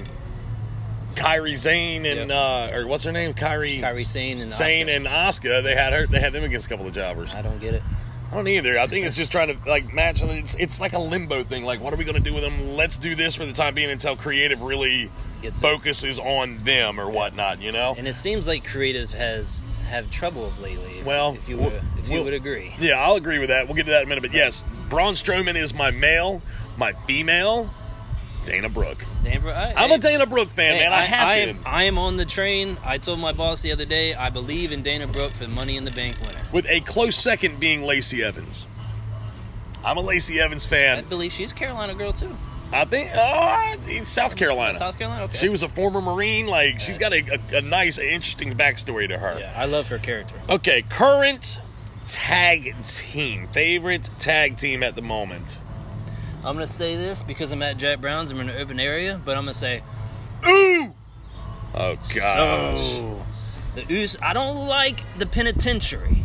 [1.19, 3.35] Kairi Sane and, uh, or what's her name?
[3.35, 5.63] Kairi, Kairi Sane and Zane and Asuka.
[5.63, 7.35] They had her, they had them against a couple of jobbers.
[7.35, 7.83] I don't get it.
[8.31, 8.79] I don't either.
[8.79, 10.23] I think it's just trying to like match.
[10.23, 11.65] It's it's like a limbo thing.
[11.65, 12.77] Like, what are we going to do with them?
[12.77, 15.63] Let's do this for the time being until creative really Gets it.
[15.63, 17.63] focuses on them or whatnot.
[17.63, 17.95] You know?
[17.97, 20.99] And it seems like creative has had trouble lately.
[20.99, 22.75] If, Well, if you would, if you we'll- would agree.
[22.79, 23.67] Yeah, I'll agree with that.
[23.67, 24.21] We'll get to that in a minute.
[24.23, 26.43] But yes, Braun Strowman is my male.
[26.77, 27.71] My female,
[28.49, 29.05] Dana Brooke.
[29.23, 30.93] Damn, I, I'm a Dana Brooke fan, Hey, man.
[30.93, 31.57] I, have I been.
[31.57, 32.79] am, I am on the train.
[32.83, 35.85] I told my boss the other day I believe in Dana Brooke for Money in
[35.85, 36.41] the Bank winner.
[36.51, 38.67] With a close second being Lacey Evans.
[39.85, 40.99] I'm a Lacey Evans fan.
[40.99, 42.35] I believe she's a Carolina girl too.
[42.73, 44.75] I think, oh, South Carolina.
[44.75, 45.25] South Carolina.
[45.25, 45.37] Okay.
[45.39, 46.47] She was a former Marine.
[46.47, 47.23] Like, she's got a,
[47.55, 49.39] a, a nice, interesting backstory to her.
[49.39, 50.37] Yeah, I love her character.
[50.51, 51.61] Okay, current
[52.07, 53.47] tag team.
[53.47, 55.61] Favorite tag team at the moment.
[56.45, 58.31] I'm gonna say this because I'm at Jack Brown's.
[58.31, 59.83] I'm in an urban area, but I'm gonna say
[60.45, 60.93] oh, Ooh!
[61.75, 62.81] Oh, gosh.
[62.81, 63.21] so.
[63.75, 64.17] The Us.
[64.23, 66.23] I don't like the penitentiary.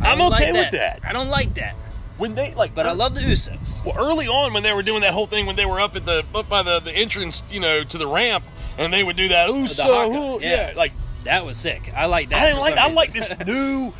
[0.00, 1.00] I I'm okay like with that.
[1.06, 1.74] I don't like that,
[2.18, 3.84] when they, like, but I love the Usos.
[3.84, 6.04] Well, early on when they were doing that whole thing, when they were up at
[6.04, 8.44] the, up by the, the entrance, you know, to the ramp,
[8.78, 10.70] and they would do that, ooh, so, haka, yeah.
[10.70, 10.92] yeah, like,
[11.24, 11.92] That was sick.
[11.94, 12.38] I like that.
[12.42, 13.92] I didn't like, I like this new,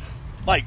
[0.45, 0.65] like,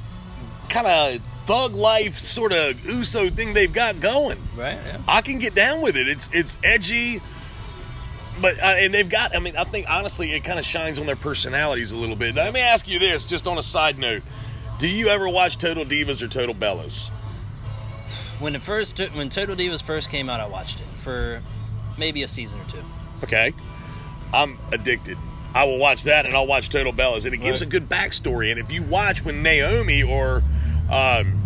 [0.69, 4.39] kind of thug life sort of Uso thing they've got going.
[4.57, 4.79] right.
[4.85, 4.99] Yeah.
[5.09, 6.09] I can get down with it.
[6.09, 7.21] It's it's edgy,
[8.41, 9.35] but uh, and they've got.
[9.35, 12.35] I mean, I think honestly, it kind of shines on their personalities a little bit.
[12.35, 14.23] Now, let me ask you this, just on a side note:
[14.79, 17.11] Do you ever watch Total Divas or Total Bellas?
[18.41, 21.41] When it first, when Total Divas first came out, I watched it for
[21.97, 22.85] maybe a season or two.
[23.25, 23.55] Okay,
[24.35, 25.17] I'm addicted.
[25.55, 27.67] I will watch that, and I'll watch Total Bellas, and it gives Right.
[27.67, 28.51] a good backstory.
[28.51, 30.43] And if you watch when Naomi or
[30.91, 31.39] um,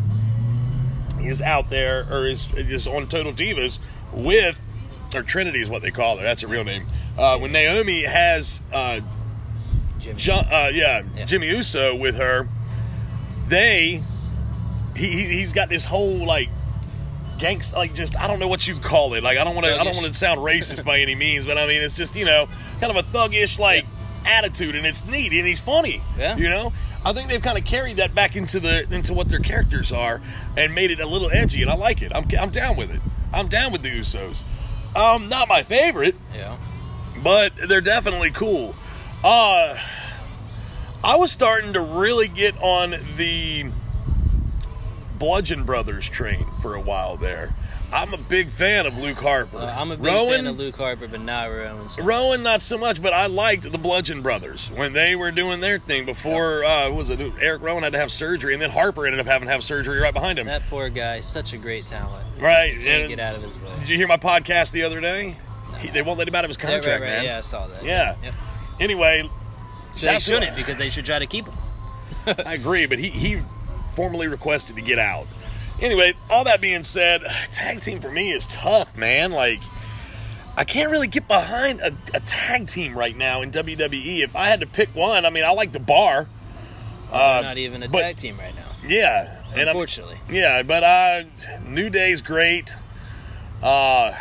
[1.21, 3.79] is out there or is is on Total Divas
[4.13, 4.67] with
[5.15, 6.23] or Trinity is what they call her.
[6.23, 6.87] That's her real name.
[7.19, 9.01] Uh, when Naomi has uh,
[9.99, 10.17] Jimmy.
[10.17, 11.25] Jo- uh, yeah, Yeah.
[11.25, 12.49] Jimmy Uso with her.
[13.49, 14.01] They,
[14.97, 16.49] he, he he's got this whole like
[17.39, 19.23] gangsta, like just I don't know what you call it.
[19.25, 21.59] Like I don't want to I don't want to sound racist by any means, but
[21.59, 22.47] I mean it's just you know
[22.81, 23.85] kind of a thuggish like
[24.25, 26.03] attitude, and it's neat and he's funny.
[26.17, 26.37] Yeah.
[26.37, 26.73] you know.
[27.05, 30.21] I think they've kind of carried that back into the into what their characters are
[30.57, 32.13] and made it a little edgy, and I like it.
[32.15, 33.01] I'm I'm down with it.
[33.33, 34.43] I'm down with the Usos.
[34.97, 36.57] Um, not my favorite, Yeah.
[37.23, 38.75] but they're definitely cool.
[39.23, 39.77] Uh,
[41.03, 43.71] I was starting to really get on the
[45.19, 47.55] Bludgeon Brothers train for a while there.
[47.93, 49.59] I'm a big fan of Luke Harper.
[49.59, 51.89] Uh, I'm a big Rowan, fan of Luke Harper, but not Rowan.
[52.01, 55.79] Rowan, not so much, but I liked the Bludgeon Brothers when they were doing their
[55.81, 56.65] thing before.
[56.65, 59.27] Uh, what was it Eric Rowan had to have surgery, and then Harper ended up
[59.27, 60.47] having to have surgery right behind him.
[60.47, 62.25] That poor guy, such a great talent.
[62.39, 62.73] right?
[62.81, 63.73] Can't get out of his way.
[63.81, 65.37] did you hear my podcast the other day?
[65.79, 67.25] He, they won't let him out of his Yeah, right, contract, right, man.
[67.25, 67.85] Yeah, I saw that.
[67.85, 68.15] Yeah.
[68.23, 68.35] Yep.
[68.81, 69.29] Anyway,
[69.97, 71.55] So they shouldn't because they should try to keep him.
[72.47, 73.41] I agree, but he, he
[73.95, 75.27] formally requested to get out.
[75.81, 79.33] Anyway, all that being said, tag team for me is tough, man.
[79.33, 79.63] Like,
[80.57, 84.21] I can't really get behind a, a tag team right now in WWE.
[84.23, 86.29] If I had to pick one, I mean, I like the bar.
[87.11, 88.67] They're not even a but- tag team right now.
[88.87, 89.43] Yeah.
[89.53, 90.17] And Unfortunately.
[90.31, 91.23] yeah, but uh,
[91.67, 92.75] New Day's great.
[93.63, 94.13] Uh,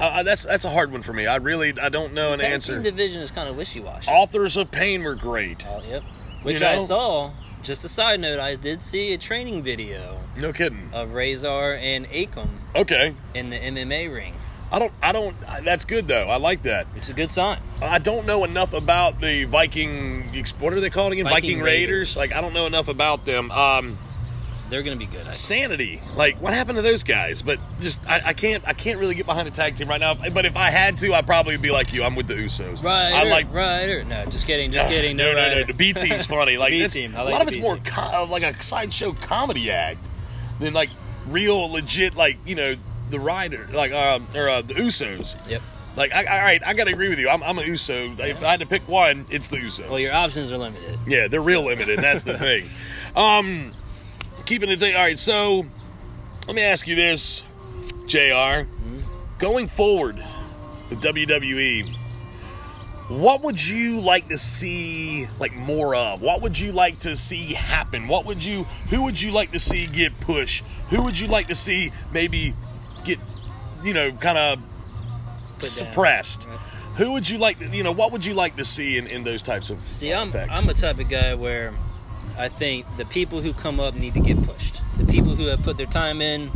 [0.00, 1.26] uh, that's that's a hard one for me.
[1.26, 2.80] I really I don't know an tag answer.
[2.82, 4.10] division is kind of wishy-washy.
[4.10, 5.66] Authors of Pain were great.
[5.68, 6.02] Oh, yep.
[6.42, 6.68] Which know?
[6.68, 7.32] I saw.
[7.62, 10.90] Just a side note, I did see a training video No kidding.
[10.92, 13.14] of Rezar and Akam Okay.
[13.34, 14.34] in the MMA ring.
[14.72, 16.28] I don't I don't that's good though.
[16.28, 16.86] I like that.
[16.96, 17.60] It's a good sign.
[17.80, 20.24] I don't know enough about the Viking.
[20.58, 21.24] What are they called again?
[21.24, 21.86] Viking, Viking Raiders.
[21.88, 22.16] Raiders.
[22.16, 23.50] Like I don't know enough about them.
[23.52, 23.96] Um,
[24.68, 25.24] They're going to be good.
[25.24, 25.30] I.
[25.30, 26.00] Sanity.
[26.16, 27.42] Like what happened to those guys?
[27.42, 30.14] But just I, I can't I can't really get behind a tag team right now.
[30.34, 32.02] But if I had to, I'd probably be like you.
[32.02, 32.82] I'm with the Usos.
[32.82, 33.12] Right.
[33.14, 33.52] I like.
[33.52, 34.02] Ryder.
[34.04, 35.16] No, just kidding, just kidding.
[35.16, 35.64] no, No, no, no.
[35.64, 36.56] The B team's funny.
[36.56, 37.14] Like B team.
[37.14, 40.08] I a like lot of it's B more co- like a sideshow comedy act
[40.60, 40.90] than like
[41.28, 42.74] real legit like you know
[43.10, 45.36] the Rider like um or uh, the Usos.
[45.48, 45.62] Yep.
[45.96, 47.28] Like I, all right, I gotta agree with you.
[47.28, 48.12] I'm, I'm an Uso.
[48.18, 49.88] If I had to pick one, it's the Usos.
[49.88, 50.98] Well, your options are limited.
[51.06, 51.98] Yeah, they're real limited.
[51.98, 52.64] That's the thing.
[53.16, 53.72] Um,
[54.44, 54.94] keeping the thing.
[54.94, 55.64] All right, so
[56.46, 57.44] let me ask you this,
[58.06, 58.68] Jr.
[59.38, 60.16] Going forward
[60.90, 61.96] with WWE,
[63.08, 66.22] what would you like to see like more of?
[66.22, 68.08] What would you like to see happen?
[68.08, 68.64] What would you?
[68.90, 70.64] Who would you like to see get pushed?
[70.90, 72.54] Who would you like to see maybe
[73.04, 73.18] get,
[73.84, 74.64] you know, kind of
[75.58, 76.48] suppressed?
[76.48, 76.58] Right.
[76.98, 77.58] Who would you like?
[77.58, 80.12] To, you know, what would you like to see in, in those types of See,
[80.12, 80.62] I'm effects?
[80.62, 81.74] I'm a type of guy where
[82.36, 84.80] I think the people who come up need to get pushed.
[84.98, 86.50] The people who have put their time in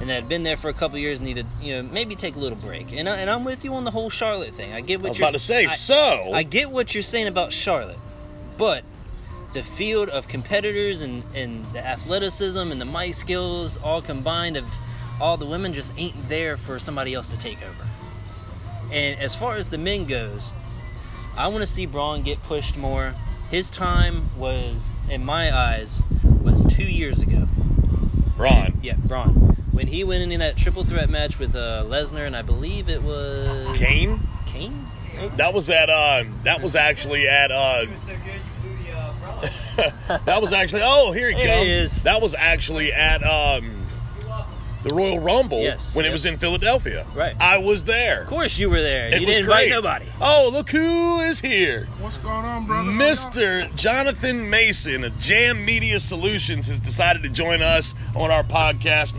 [0.00, 2.38] and that have been there for a couple years needed you know, maybe take a
[2.38, 2.92] little break.
[2.92, 4.72] And I, and I'm with you on the whole Charlotte thing.
[4.72, 5.64] I get what I was you're saying about to say.
[5.64, 7.98] I- so I get what you're saying about Charlotte,
[8.56, 8.82] but
[9.52, 14.64] the field of competitors and, and the athleticism and the mic skills all combined of
[15.20, 17.86] all the women just ain't there for somebody else to take over.
[18.92, 20.54] And as far as the men goes,
[21.36, 23.14] I want to see Braun get pushed more.
[23.50, 27.46] His time was, in my eyes, was two years ago.
[28.36, 28.78] Ron.
[28.82, 29.49] Yeah, Braun.
[29.80, 33.02] When he went in that triple threat match with uh, Lesnar, and I believe it
[33.02, 34.20] was Kane.
[34.44, 34.86] Kane.
[35.36, 37.86] That was at uh, that was actually at uh,
[40.26, 41.66] that was actually oh here he There comes.
[41.66, 42.02] he is.
[42.02, 43.70] That was actually at um,
[44.82, 47.06] the Royal Rumble Yes, when it was in Philadelphia.
[47.14, 47.34] Right.
[47.40, 48.24] I was there.
[48.24, 49.08] Of course, you were there.
[49.14, 49.68] It you was didn't great.
[49.72, 50.06] invite nobody.
[50.20, 51.86] Oh, look who is here.
[52.00, 52.90] What's going on, brother?
[52.90, 53.74] Mr.
[53.74, 59.14] Jonathan Mason of Jam Media Solutions has decided to join us on our podcast.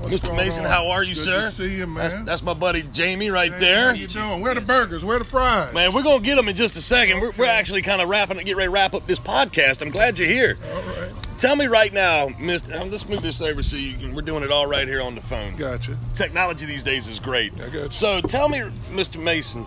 [0.00, 0.34] What's Mr.
[0.36, 0.70] Mason, on?
[0.70, 1.40] how are you, Good sir?
[1.42, 1.96] to see you, man.
[1.96, 3.86] That's, that's my buddy Jamie right Hey, there.
[3.88, 4.40] How you doing?
[4.40, 5.04] Where the burgers?
[5.04, 5.72] Where the fries?
[5.74, 7.20] Man, we're gonna get them in just a second.
[7.20, 9.82] We're, we're actually kind of wrapping, get ready to wrap up this podcast.
[9.82, 10.56] I'm glad you're here.
[10.74, 11.12] All right.
[11.38, 12.76] Tell me right now, Mister.
[12.78, 14.14] um, let's move this over so you can.
[14.14, 15.56] We're doing it all right here on the phone.
[15.56, 15.96] Gotcha.
[16.14, 17.52] Technology these days is great.
[17.54, 17.90] I got you.
[17.90, 18.58] So tell me,
[18.90, 19.22] Mr.
[19.22, 19.64] Mason,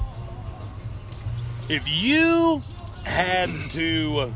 [1.70, 2.62] if you
[3.06, 4.32] had to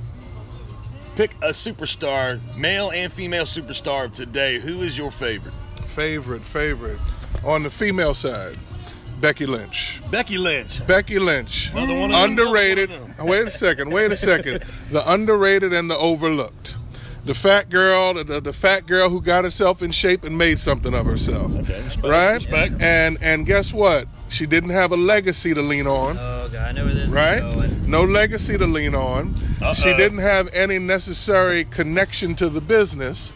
[1.15, 5.53] pick a superstar, male and female superstar of today, who is your favorite?
[5.97, 6.99] Favorite, favorite.
[7.43, 8.55] On the female side,
[9.19, 9.99] Becky Lynch.
[10.11, 10.85] Becky Lynch.
[10.85, 11.71] Becky Lynch.
[11.71, 12.91] Another one of Underrated.
[12.91, 13.89] another Wait a second.
[13.91, 14.61] Wait a second.
[14.91, 16.77] The underrated and the overlooked.
[17.23, 20.59] The fat girl, the, the, the fat girl who got herself in shape and made
[20.59, 21.51] something of herself.
[21.57, 22.35] respect, right?
[22.35, 22.79] respect.
[22.79, 24.05] And and guess what?
[24.29, 26.15] She didn't have a legacy to lean on.
[26.19, 27.43] Oh god, I know where this right?
[27.43, 27.89] is going.
[27.89, 29.33] No legacy to lean on.
[29.63, 29.73] Uh-oh.
[29.73, 33.31] She didn't have any necessary connection to the business.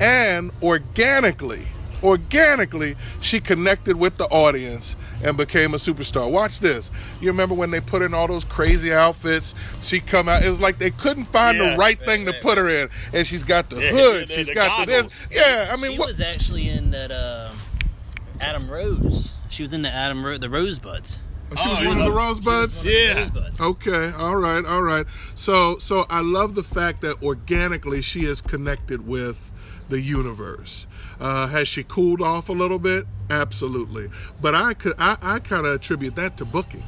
[0.00, 1.66] And organically,
[2.02, 6.30] organically, she connected with the audience and became a superstar.
[6.30, 6.90] Watch this.
[7.20, 9.54] You remember when they put in all those crazy outfits?
[9.86, 10.44] She come out.
[10.44, 11.70] It was like they couldn't find Yeah.
[11.72, 14.28] the right thing to right, put her in, and she's got the Yeah, hood.
[14.28, 15.28] the- she's the got the this.
[15.30, 16.08] Yeah, I mean, she what?
[16.08, 17.48] was actually in that uh,
[18.40, 19.32] Adam Rose.
[19.48, 21.18] She was in the Adam Ro- the Rosebuds.
[21.60, 22.04] she was Oh, one of yeah.
[22.04, 22.86] the rosebuds.
[22.86, 23.14] Yeah.
[23.20, 23.60] Rosebuds.
[23.60, 25.06] Okay, all right, all right.
[25.34, 29.50] So, so I love the fact that organically she is connected with
[29.88, 30.86] the universe.
[31.20, 33.04] Uh, has she cooled off a little bit?
[33.30, 34.08] Absolutely.
[34.40, 36.84] But I could, I, I kind of attribute that to booking.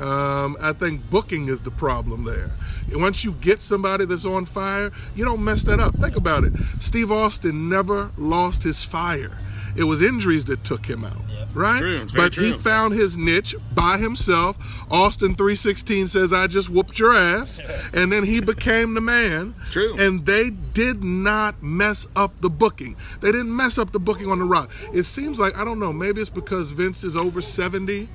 [0.00, 2.50] Um, I think booking is the problem there.
[2.92, 5.94] Once you get somebody that's on fire, you don't mess that up.
[5.96, 6.56] Think about it.
[6.78, 9.36] Steve Austin never lost his fire.
[9.80, 11.22] It was injuries that took him out,
[11.54, 11.78] right?
[11.78, 14.58] True, but he found his niche by himself.
[14.92, 17.62] Austin 316 says, I just whooped your ass.
[17.94, 19.54] and then he became the man.
[19.58, 19.96] It's true.
[19.98, 22.94] And they did not mess up the booking.
[23.22, 24.70] They didn't mess up the booking on The Rock.
[24.92, 28.06] It seems like, I don't know, maybe it's because Vince is over 70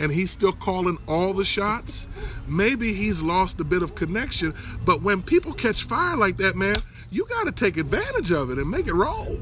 [0.00, 2.08] and he's still calling all the shots.
[2.48, 4.54] Maybe he's lost a bit of connection.
[4.84, 6.74] But when people catch fire like that, man,
[7.12, 9.38] you got to take advantage of it and make it roll.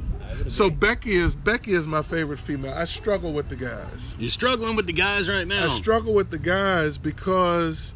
[0.49, 2.73] So Becky is Becky is my favorite female.
[2.75, 4.17] I struggle with the guys.
[4.19, 5.65] You're struggling with the guys right now.
[5.67, 7.95] I struggle with the guys because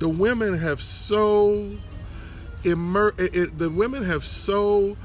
[0.00, 1.70] the women have so
[2.64, 4.96] immer- it, it- the women have so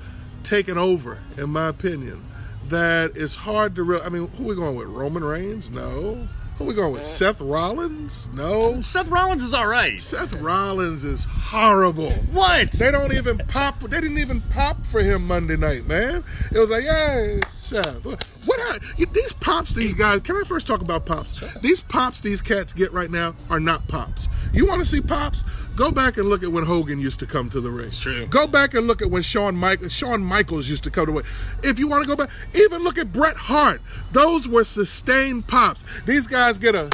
[0.44, 2.26] taken over, in my opinion,
[2.70, 3.84] that it's hard to.
[3.84, 4.88] Re- I mean, who we going with?
[4.88, 5.70] Roman Reigns?
[5.70, 6.28] No.
[6.60, 7.00] Who we going with?
[7.00, 8.30] Uh, Seth Rollins?
[8.34, 8.82] No.
[8.82, 9.98] Seth Rollins is all right.
[9.98, 12.12] Seth Rollins is horrible.
[12.34, 12.72] What?
[12.72, 13.80] They don't even pop.
[13.80, 16.22] They didn't even pop for him Monday night, man.
[16.52, 18.39] It was like, yeah, Seth.
[18.46, 18.60] What?
[18.82, 20.22] hap- These pops, these guys.
[20.22, 21.40] Can I first talk about pops?
[21.60, 24.30] These pops, these cats get right now are not pops.
[24.54, 25.44] You want to see pops?
[25.76, 27.88] Go back and look at when Hogan used to come to the ring.
[27.88, 28.26] It's true.
[28.28, 31.18] Go back and look at when Shawn Michaels, Shawn Michaels used to come to the
[31.20, 31.28] ring.
[31.64, 33.82] If you want to go back, even look at Bret Hart.
[34.12, 36.02] Those were sustained pops.
[36.02, 36.90] These guys get a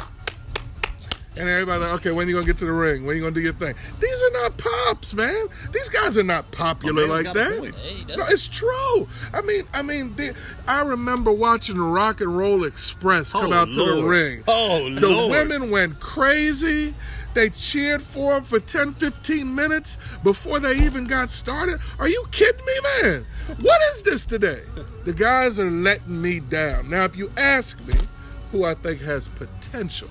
[1.36, 3.04] and everybody like, okay, when are you gonna get to the ring?
[3.04, 3.74] When are you gonna do your thing?
[4.00, 5.46] These are not pops, man.
[5.72, 7.74] These guys are not popular like that.
[7.76, 8.04] Hey.
[8.16, 9.06] No, it's true.
[9.34, 13.68] I mean, I mean, the, I remember watching Rock and Roll Express come Oh, out
[13.68, 14.42] to the ring.
[14.48, 15.30] Oh, the Lord.
[15.48, 16.94] women went crazy.
[17.34, 21.78] They cheered for him for 10, 15 minutes before they even got started.
[21.98, 22.72] Are you kidding me,
[23.02, 23.26] man?
[23.60, 24.62] What is this today?
[25.04, 26.88] The guys are letting me down.
[26.88, 27.92] Now, if you ask me
[28.52, 30.08] who I think has potential,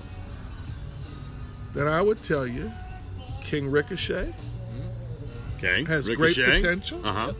[1.76, 2.70] then I would tell you
[3.42, 4.32] King Ricochet
[5.58, 5.84] Okay.
[5.84, 6.44] has Ricochet.
[6.44, 7.00] great potential.
[7.06, 7.32] Uh huh.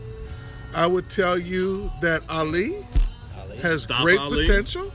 [0.75, 2.75] I would tell you that Ali
[3.39, 3.57] Ali.
[3.59, 4.41] has Stop great Ali.
[4.45, 4.91] potential.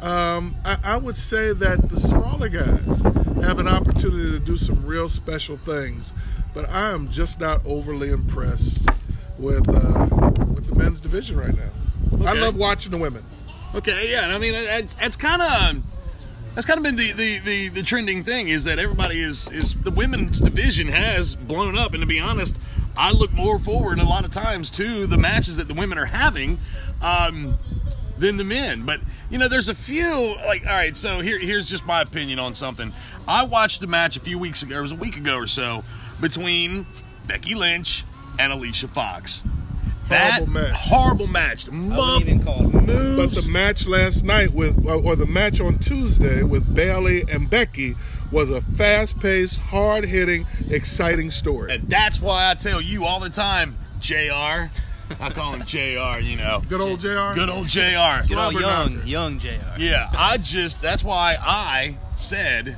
[0.00, 3.02] Um, I, I would say that the smaller guys
[3.44, 6.12] have an opportunity to do some real special things,
[6.54, 8.88] but I am just not overly impressed
[9.38, 10.08] with uh,
[10.54, 12.26] with the men's division right now.
[12.28, 13.22] I love watching the women.
[13.74, 15.82] Okay, yeah, I mean it's that's kind of
[16.54, 19.74] that's kind of been the, the, the, the trending thing is that everybody is is
[19.74, 22.58] the women's division has blown up, and to be honest,
[22.96, 26.06] I look more forward a lot of times to the matches that the women are
[26.06, 26.58] having.
[27.02, 27.58] Um,
[28.18, 30.94] than the men, but you know, there's a few like, all right.
[30.94, 32.92] So here, here's just my opinion on something.
[33.26, 35.84] I watched a match a few weeks ago, it was a week ago or so,
[36.20, 36.84] between
[37.26, 38.04] Becky Lynch
[38.38, 39.42] and Alicia Fox.
[40.10, 40.70] That Horrible match.
[40.74, 41.68] horrible match.
[41.68, 42.74] I Muff wouldn't even call it.
[42.86, 43.16] moves.
[43.36, 47.48] But the match last night with, or or the match on Tuesday with Bayley and
[47.48, 47.94] Becky
[48.32, 51.72] was a fast-paced, hard-hitting, exciting story.
[51.74, 54.70] And that's why I tell you all the time, JR.
[55.20, 56.62] I call him JR, you know.
[56.68, 57.34] Good old Jr.
[57.34, 57.80] Good old JR.
[57.80, 59.06] You know, Slobber young, knocker.
[59.08, 59.48] young Jr.
[59.78, 62.76] Yeah, I just, that's why I said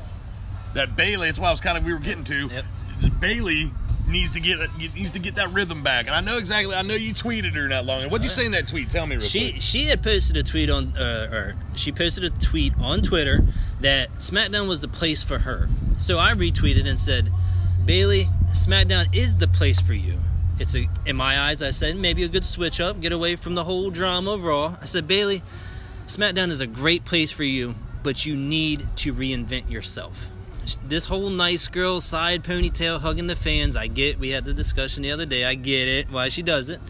[0.72, 2.64] that Bayley, that's why I was kind of, we were getting to, Yep.
[3.20, 3.70] Bayley
[4.08, 6.06] needs to get needs to get that rhythm back.
[6.06, 8.08] And I know exactly, I know you tweeted her not long ago.
[8.10, 8.90] What'd you say in that tweet?
[8.90, 9.62] Tell me real She quick.
[9.62, 13.44] she had posted a tweet on uh, or she posted a tweet on Twitter
[13.80, 15.68] that SmackDown was the place for her.
[15.96, 17.30] So I retweeted and said,
[17.84, 20.18] Bayley, SmackDown is the place for you.
[20.58, 21.62] It's a in my eyes.
[21.62, 24.76] I said maybe a good switch up, get away from the whole drama of Raw.
[24.80, 25.42] I said, Bayley,
[26.06, 30.26] SmackDown is a great place for you, but you need to reinvent yourself.
[30.86, 34.18] This whole nice girl side ponytail hugging the fans, I get.
[34.18, 35.44] We had the discussion the other day.
[35.44, 36.10] I get it.
[36.10, 36.80] Why she does it.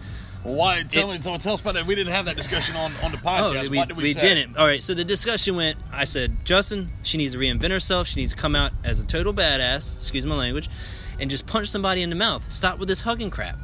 [0.42, 0.82] Why?
[0.82, 1.86] Tell It- me, so tell us about that.
[1.86, 3.66] We didn't have that discussion on, on the oh, podcast.
[3.66, 4.56] Oh, we, did we, we didn't.
[4.56, 5.76] All right, so the discussion went.
[5.92, 8.08] I said, Justin, she needs to reinvent herself.
[8.08, 9.96] She needs to come out as a total badass.
[9.96, 10.68] Excuse my language,
[11.20, 12.50] and just punch somebody in the mouth.
[12.50, 13.56] Stop with this hugging crap.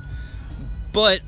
[0.93, 1.21] But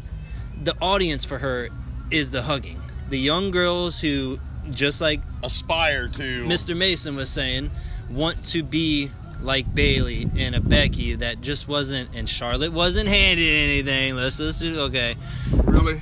[0.63, 1.69] the audience for her
[2.11, 2.81] is the hugging.
[3.09, 4.39] The young girls who,
[4.71, 6.45] just like Aspire to.
[6.45, 6.77] Mr.
[6.77, 7.71] Mason was saying,
[8.11, 9.11] want to be
[9.43, 14.17] like Bayley and a Becky that just wasn't, and Charlotte wasn't handed anything.
[14.17, 15.17] Let's just do okay.
[15.53, 16.01] Really?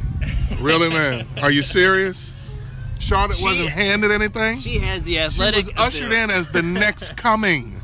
[0.61, 1.27] Really, man?
[1.43, 2.33] Are you serious?
[2.99, 4.59] Charlotte She- wasn't handed anything?
[4.59, 5.67] She has the athletic.
[5.67, 7.78] She was ushered in as the next coming.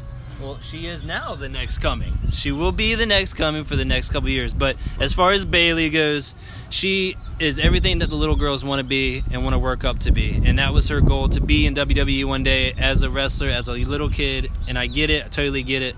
[0.44, 2.12] Well, she is now the next coming.
[2.30, 4.52] She will be the next coming for the next couple years.
[4.52, 6.34] But as far as Bayley goes,
[6.68, 10.00] she is everything that the little girls want to be and want to work up
[10.00, 10.38] to be.
[10.44, 13.68] And that was her goal to be in WWE one day as a wrestler, as
[13.68, 14.50] a little kid.
[14.68, 15.96] And I get it, I totally get it.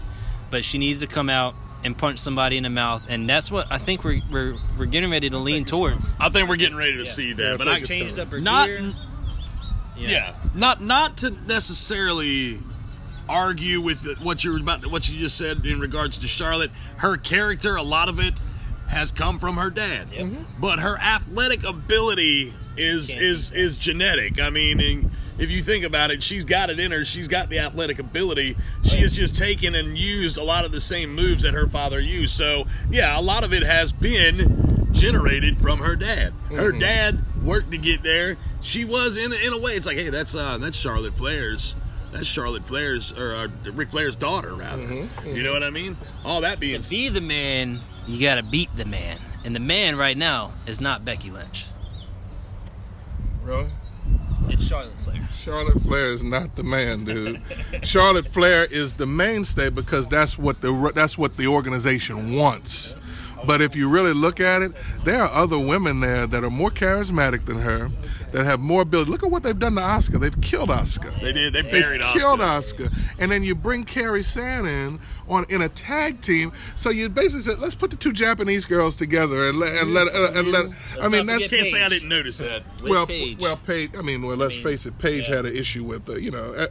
[0.51, 3.11] But she needs to come out and punch somebody in the mouth.
[3.11, 6.15] And that's what I think we're we're, we're getting ready to lean towards.
[6.21, 7.05] I think we're getting ready to Yeah.
[7.05, 7.43] see that.
[7.43, 8.93] Yeah, but I I think it's Changed up her Not- gear.
[9.97, 10.35] Yeah.
[10.55, 12.59] not not to necessarily
[13.29, 16.71] argue with what you're about what you just said in regards to Charlotte.
[16.99, 18.41] Her character, a lot of it
[18.89, 20.29] has come from her dad, Yep.
[20.61, 24.41] but her athletic ability is Can't is beat genetic.
[24.41, 27.05] I mean, and if you think about it, she's got it in her.
[27.05, 28.57] She's got the athletic ability.
[28.85, 31.99] She has just taken and used a lot of the same moves that her father
[32.01, 32.37] used.
[32.37, 36.33] So yeah, a lot of it has been generated from her dad.
[36.51, 36.79] Her Mm-hmm.
[36.79, 38.37] dad worked to get there.
[38.63, 39.73] She was in in a way.
[39.73, 41.75] It's like, hey, that's uh, that's Charlotte Flair's.
[42.17, 44.83] That's Charlotte Flair's or uh, Ric Flair's daughter, rather.
[44.83, 45.37] Mm-hmm.
[45.37, 45.99] You know what I mean?
[46.25, 49.97] All that being To be the man, you gotta beat the man, and the man
[49.97, 51.67] right now is not Becky Lynch.
[53.43, 53.69] Really?
[54.49, 55.29] It's Charlotte Flair.
[55.37, 57.43] Charlotte Flair is not the man, dude.
[57.83, 62.95] Charlotte Flair is the mainstay because that's what the that's what the organization wants.
[63.47, 64.73] But if you really look at it,
[65.05, 67.91] there are other women there that are more charismatic than her,
[68.37, 69.11] that have more ability.
[69.11, 70.21] Look at what they've done to Asuka.
[70.21, 71.19] They've killed Asuka.
[71.21, 71.55] they did.
[71.55, 72.13] They They buried Asuka.
[72.19, 76.53] killed Asuka, and then you bring Kairi Sane in on in a tag team.
[76.75, 80.09] So you basically said, let's put the two Japanese girls together and let and let
[80.09, 80.67] uh, and let.
[81.03, 82.63] I mean, not that's forget Can't say I didn't notice that.
[82.83, 83.39] With well, Paige.
[83.41, 83.97] well, Paige.
[83.97, 84.99] I mean, well, let's mean, face it.
[84.99, 85.37] Paige yeah.
[85.37, 86.67] had an issue with the, you know, uh,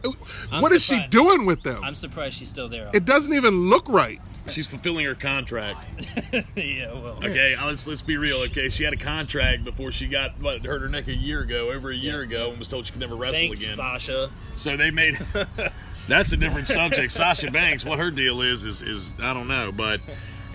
[0.51, 1.83] I'm what is she doing with them?
[1.83, 2.91] I'm surprised she's still there.
[2.93, 4.19] It doesn't even look right.
[4.47, 5.85] She's fulfilling her contract.
[6.55, 7.17] yeah, well.
[7.17, 8.37] Okay, let's let's be real.
[8.45, 11.71] Okay, she had a contract before she got what hurt her neck a year ago,
[11.71, 13.75] over a year ago, and was told she could never wrestle Thanks, again.
[13.75, 14.29] Sasha.
[14.55, 15.15] So they made.
[16.07, 17.11] that's a different subject.
[17.11, 19.99] Sasha Banks, what her deal is, is is I don't know, but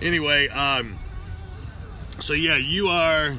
[0.01, 0.95] anyway, um.
[2.19, 3.35] So yeah, you are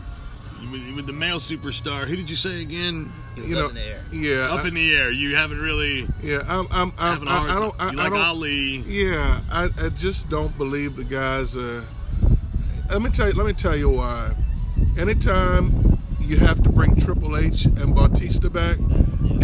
[0.70, 2.06] with the male superstar.
[2.06, 3.10] Who did you say again?
[3.34, 4.00] He was You up know, in the air.
[4.12, 5.10] yeah, Up in the air.
[5.10, 6.40] You haven't really yeah.
[6.48, 8.20] I'm, I'm, I'm having a I, I don't, I, you I like don't.
[8.20, 8.76] Ali.
[8.86, 11.84] Yeah, I, I just don't believe the guys are.
[12.90, 13.32] Let me tell you.
[13.34, 14.32] Let me tell you why.
[14.98, 15.72] Anytime
[16.20, 18.76] you have to bring Triple H and Batista back,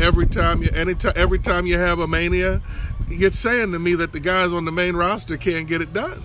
[0.03, 2.61] every time you, anytime, every time you have a mania,
[3.09, 6.20] you're saying to me that the guys on the main roster can't get it done.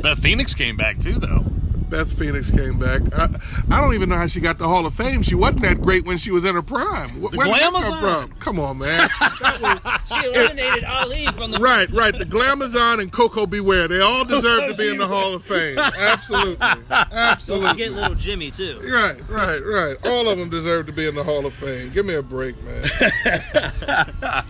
[0.00, 1.44] But Phoenix came back too, though.
[1.88, 3.00] Beth Phoenix came back.
[3.16, 3.28] I,
[3.70, 5.22] I don't even know how she got the Hall of Fame.
[5.22, 7.08] She wasn't that great when she was in her prime.
[7.10, 8.20] Wh- The Where did that come Glamazon.
[8.28, 8.32] from?
[8.38, 9.08] Come on, man.
[9.62, 11.58] Was- She eliminated Ali from the.
[11.58, 12.12] right, right.
[12.16, 13.60] The Glamazon and Koko B.
[13.60, 13.88] Ware.
[13.88, 15.78] They all deserve to be in the Hall of Fame.
[15.78, 16.56] Absolutely.
[16.56, 17.68] Don't Absolutely.
[17.70, 18.80] forget little Jimmy too.
[18.82, 19.96] Right, right, right.
[20.06, 21.90] All of them deserve to be in the Hall of Fame.
[21.90, 22.82] Give me a break, man.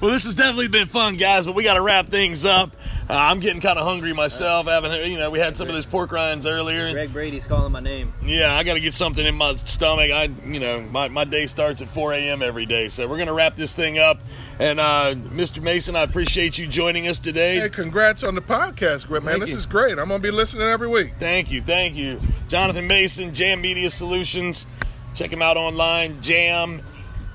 [0.00, 2.74] Well, this has definitely been fun, guys, but we got to wrap things up.
[3.10, 4.66] Uh, I'm getting kind of hungry myself.
[4.68, 6.92] I haven't, you know, we had some of those pork rinds earlier.
[6.92, 8.12] Greg Brady's calling my name.
[8.24, 10.10] Yeah, I got to get something in my stomach.
[10.10, 12.42] I, you know, my, my day starts at 4 a.m.
[12.42, 12.88] every day.
[12.88, 14.20] So we're going to wrap this thing up.
[14.58, 15.60] And uh, Mr.
[15.60, 17.56] Mason, I appreciate you joining us today.
[17.58, 19.32] Hey, congrats on the podcast, Grip, man.
[19.32, 19.58] Thank This you.
[19.58, 19.98] is great.
[19.98, 21.14] I'm gonna be listening every week.
[21.18, 22.20] Thank you, thank you.
[22.48, 24.66] Jonathan Mason, Jam Media Solutions.
[25.14, 26.80] Check him out online, Jam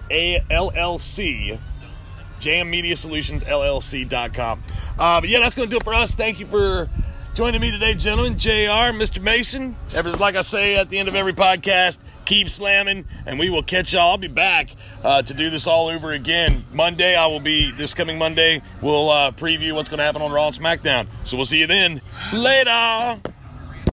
[0.09, 1.59] A L L C.
[2.39, 4.63] Jam Media Solutions LLC.com.
[4.97, 6.15] Uh, but yeah, that's going to do it for us.
[6.15, 6.89] Thank you for
[7.38, 8.38] joining me today, gentlemen.
[8.38, 9.21] JR, Mr.
[9.21, 9.75] Mason.
[10.19, 13.93] Like I say at the end of every podcast, keep slamming, and we will catch
[13.93, 14.11] y'all.
[14.11, 14.71] I'll be back
[15.03, 16.65] uh, to do this all over again.
[16.73, 20.31] Monday, I will be, this coming Monday, we'll uh, preview what's going to happen on
[20.31, 21.05] Raw and SmackDown.
[21.23, 22.01] So we'll see you then.
[22.33, 23.21] Later.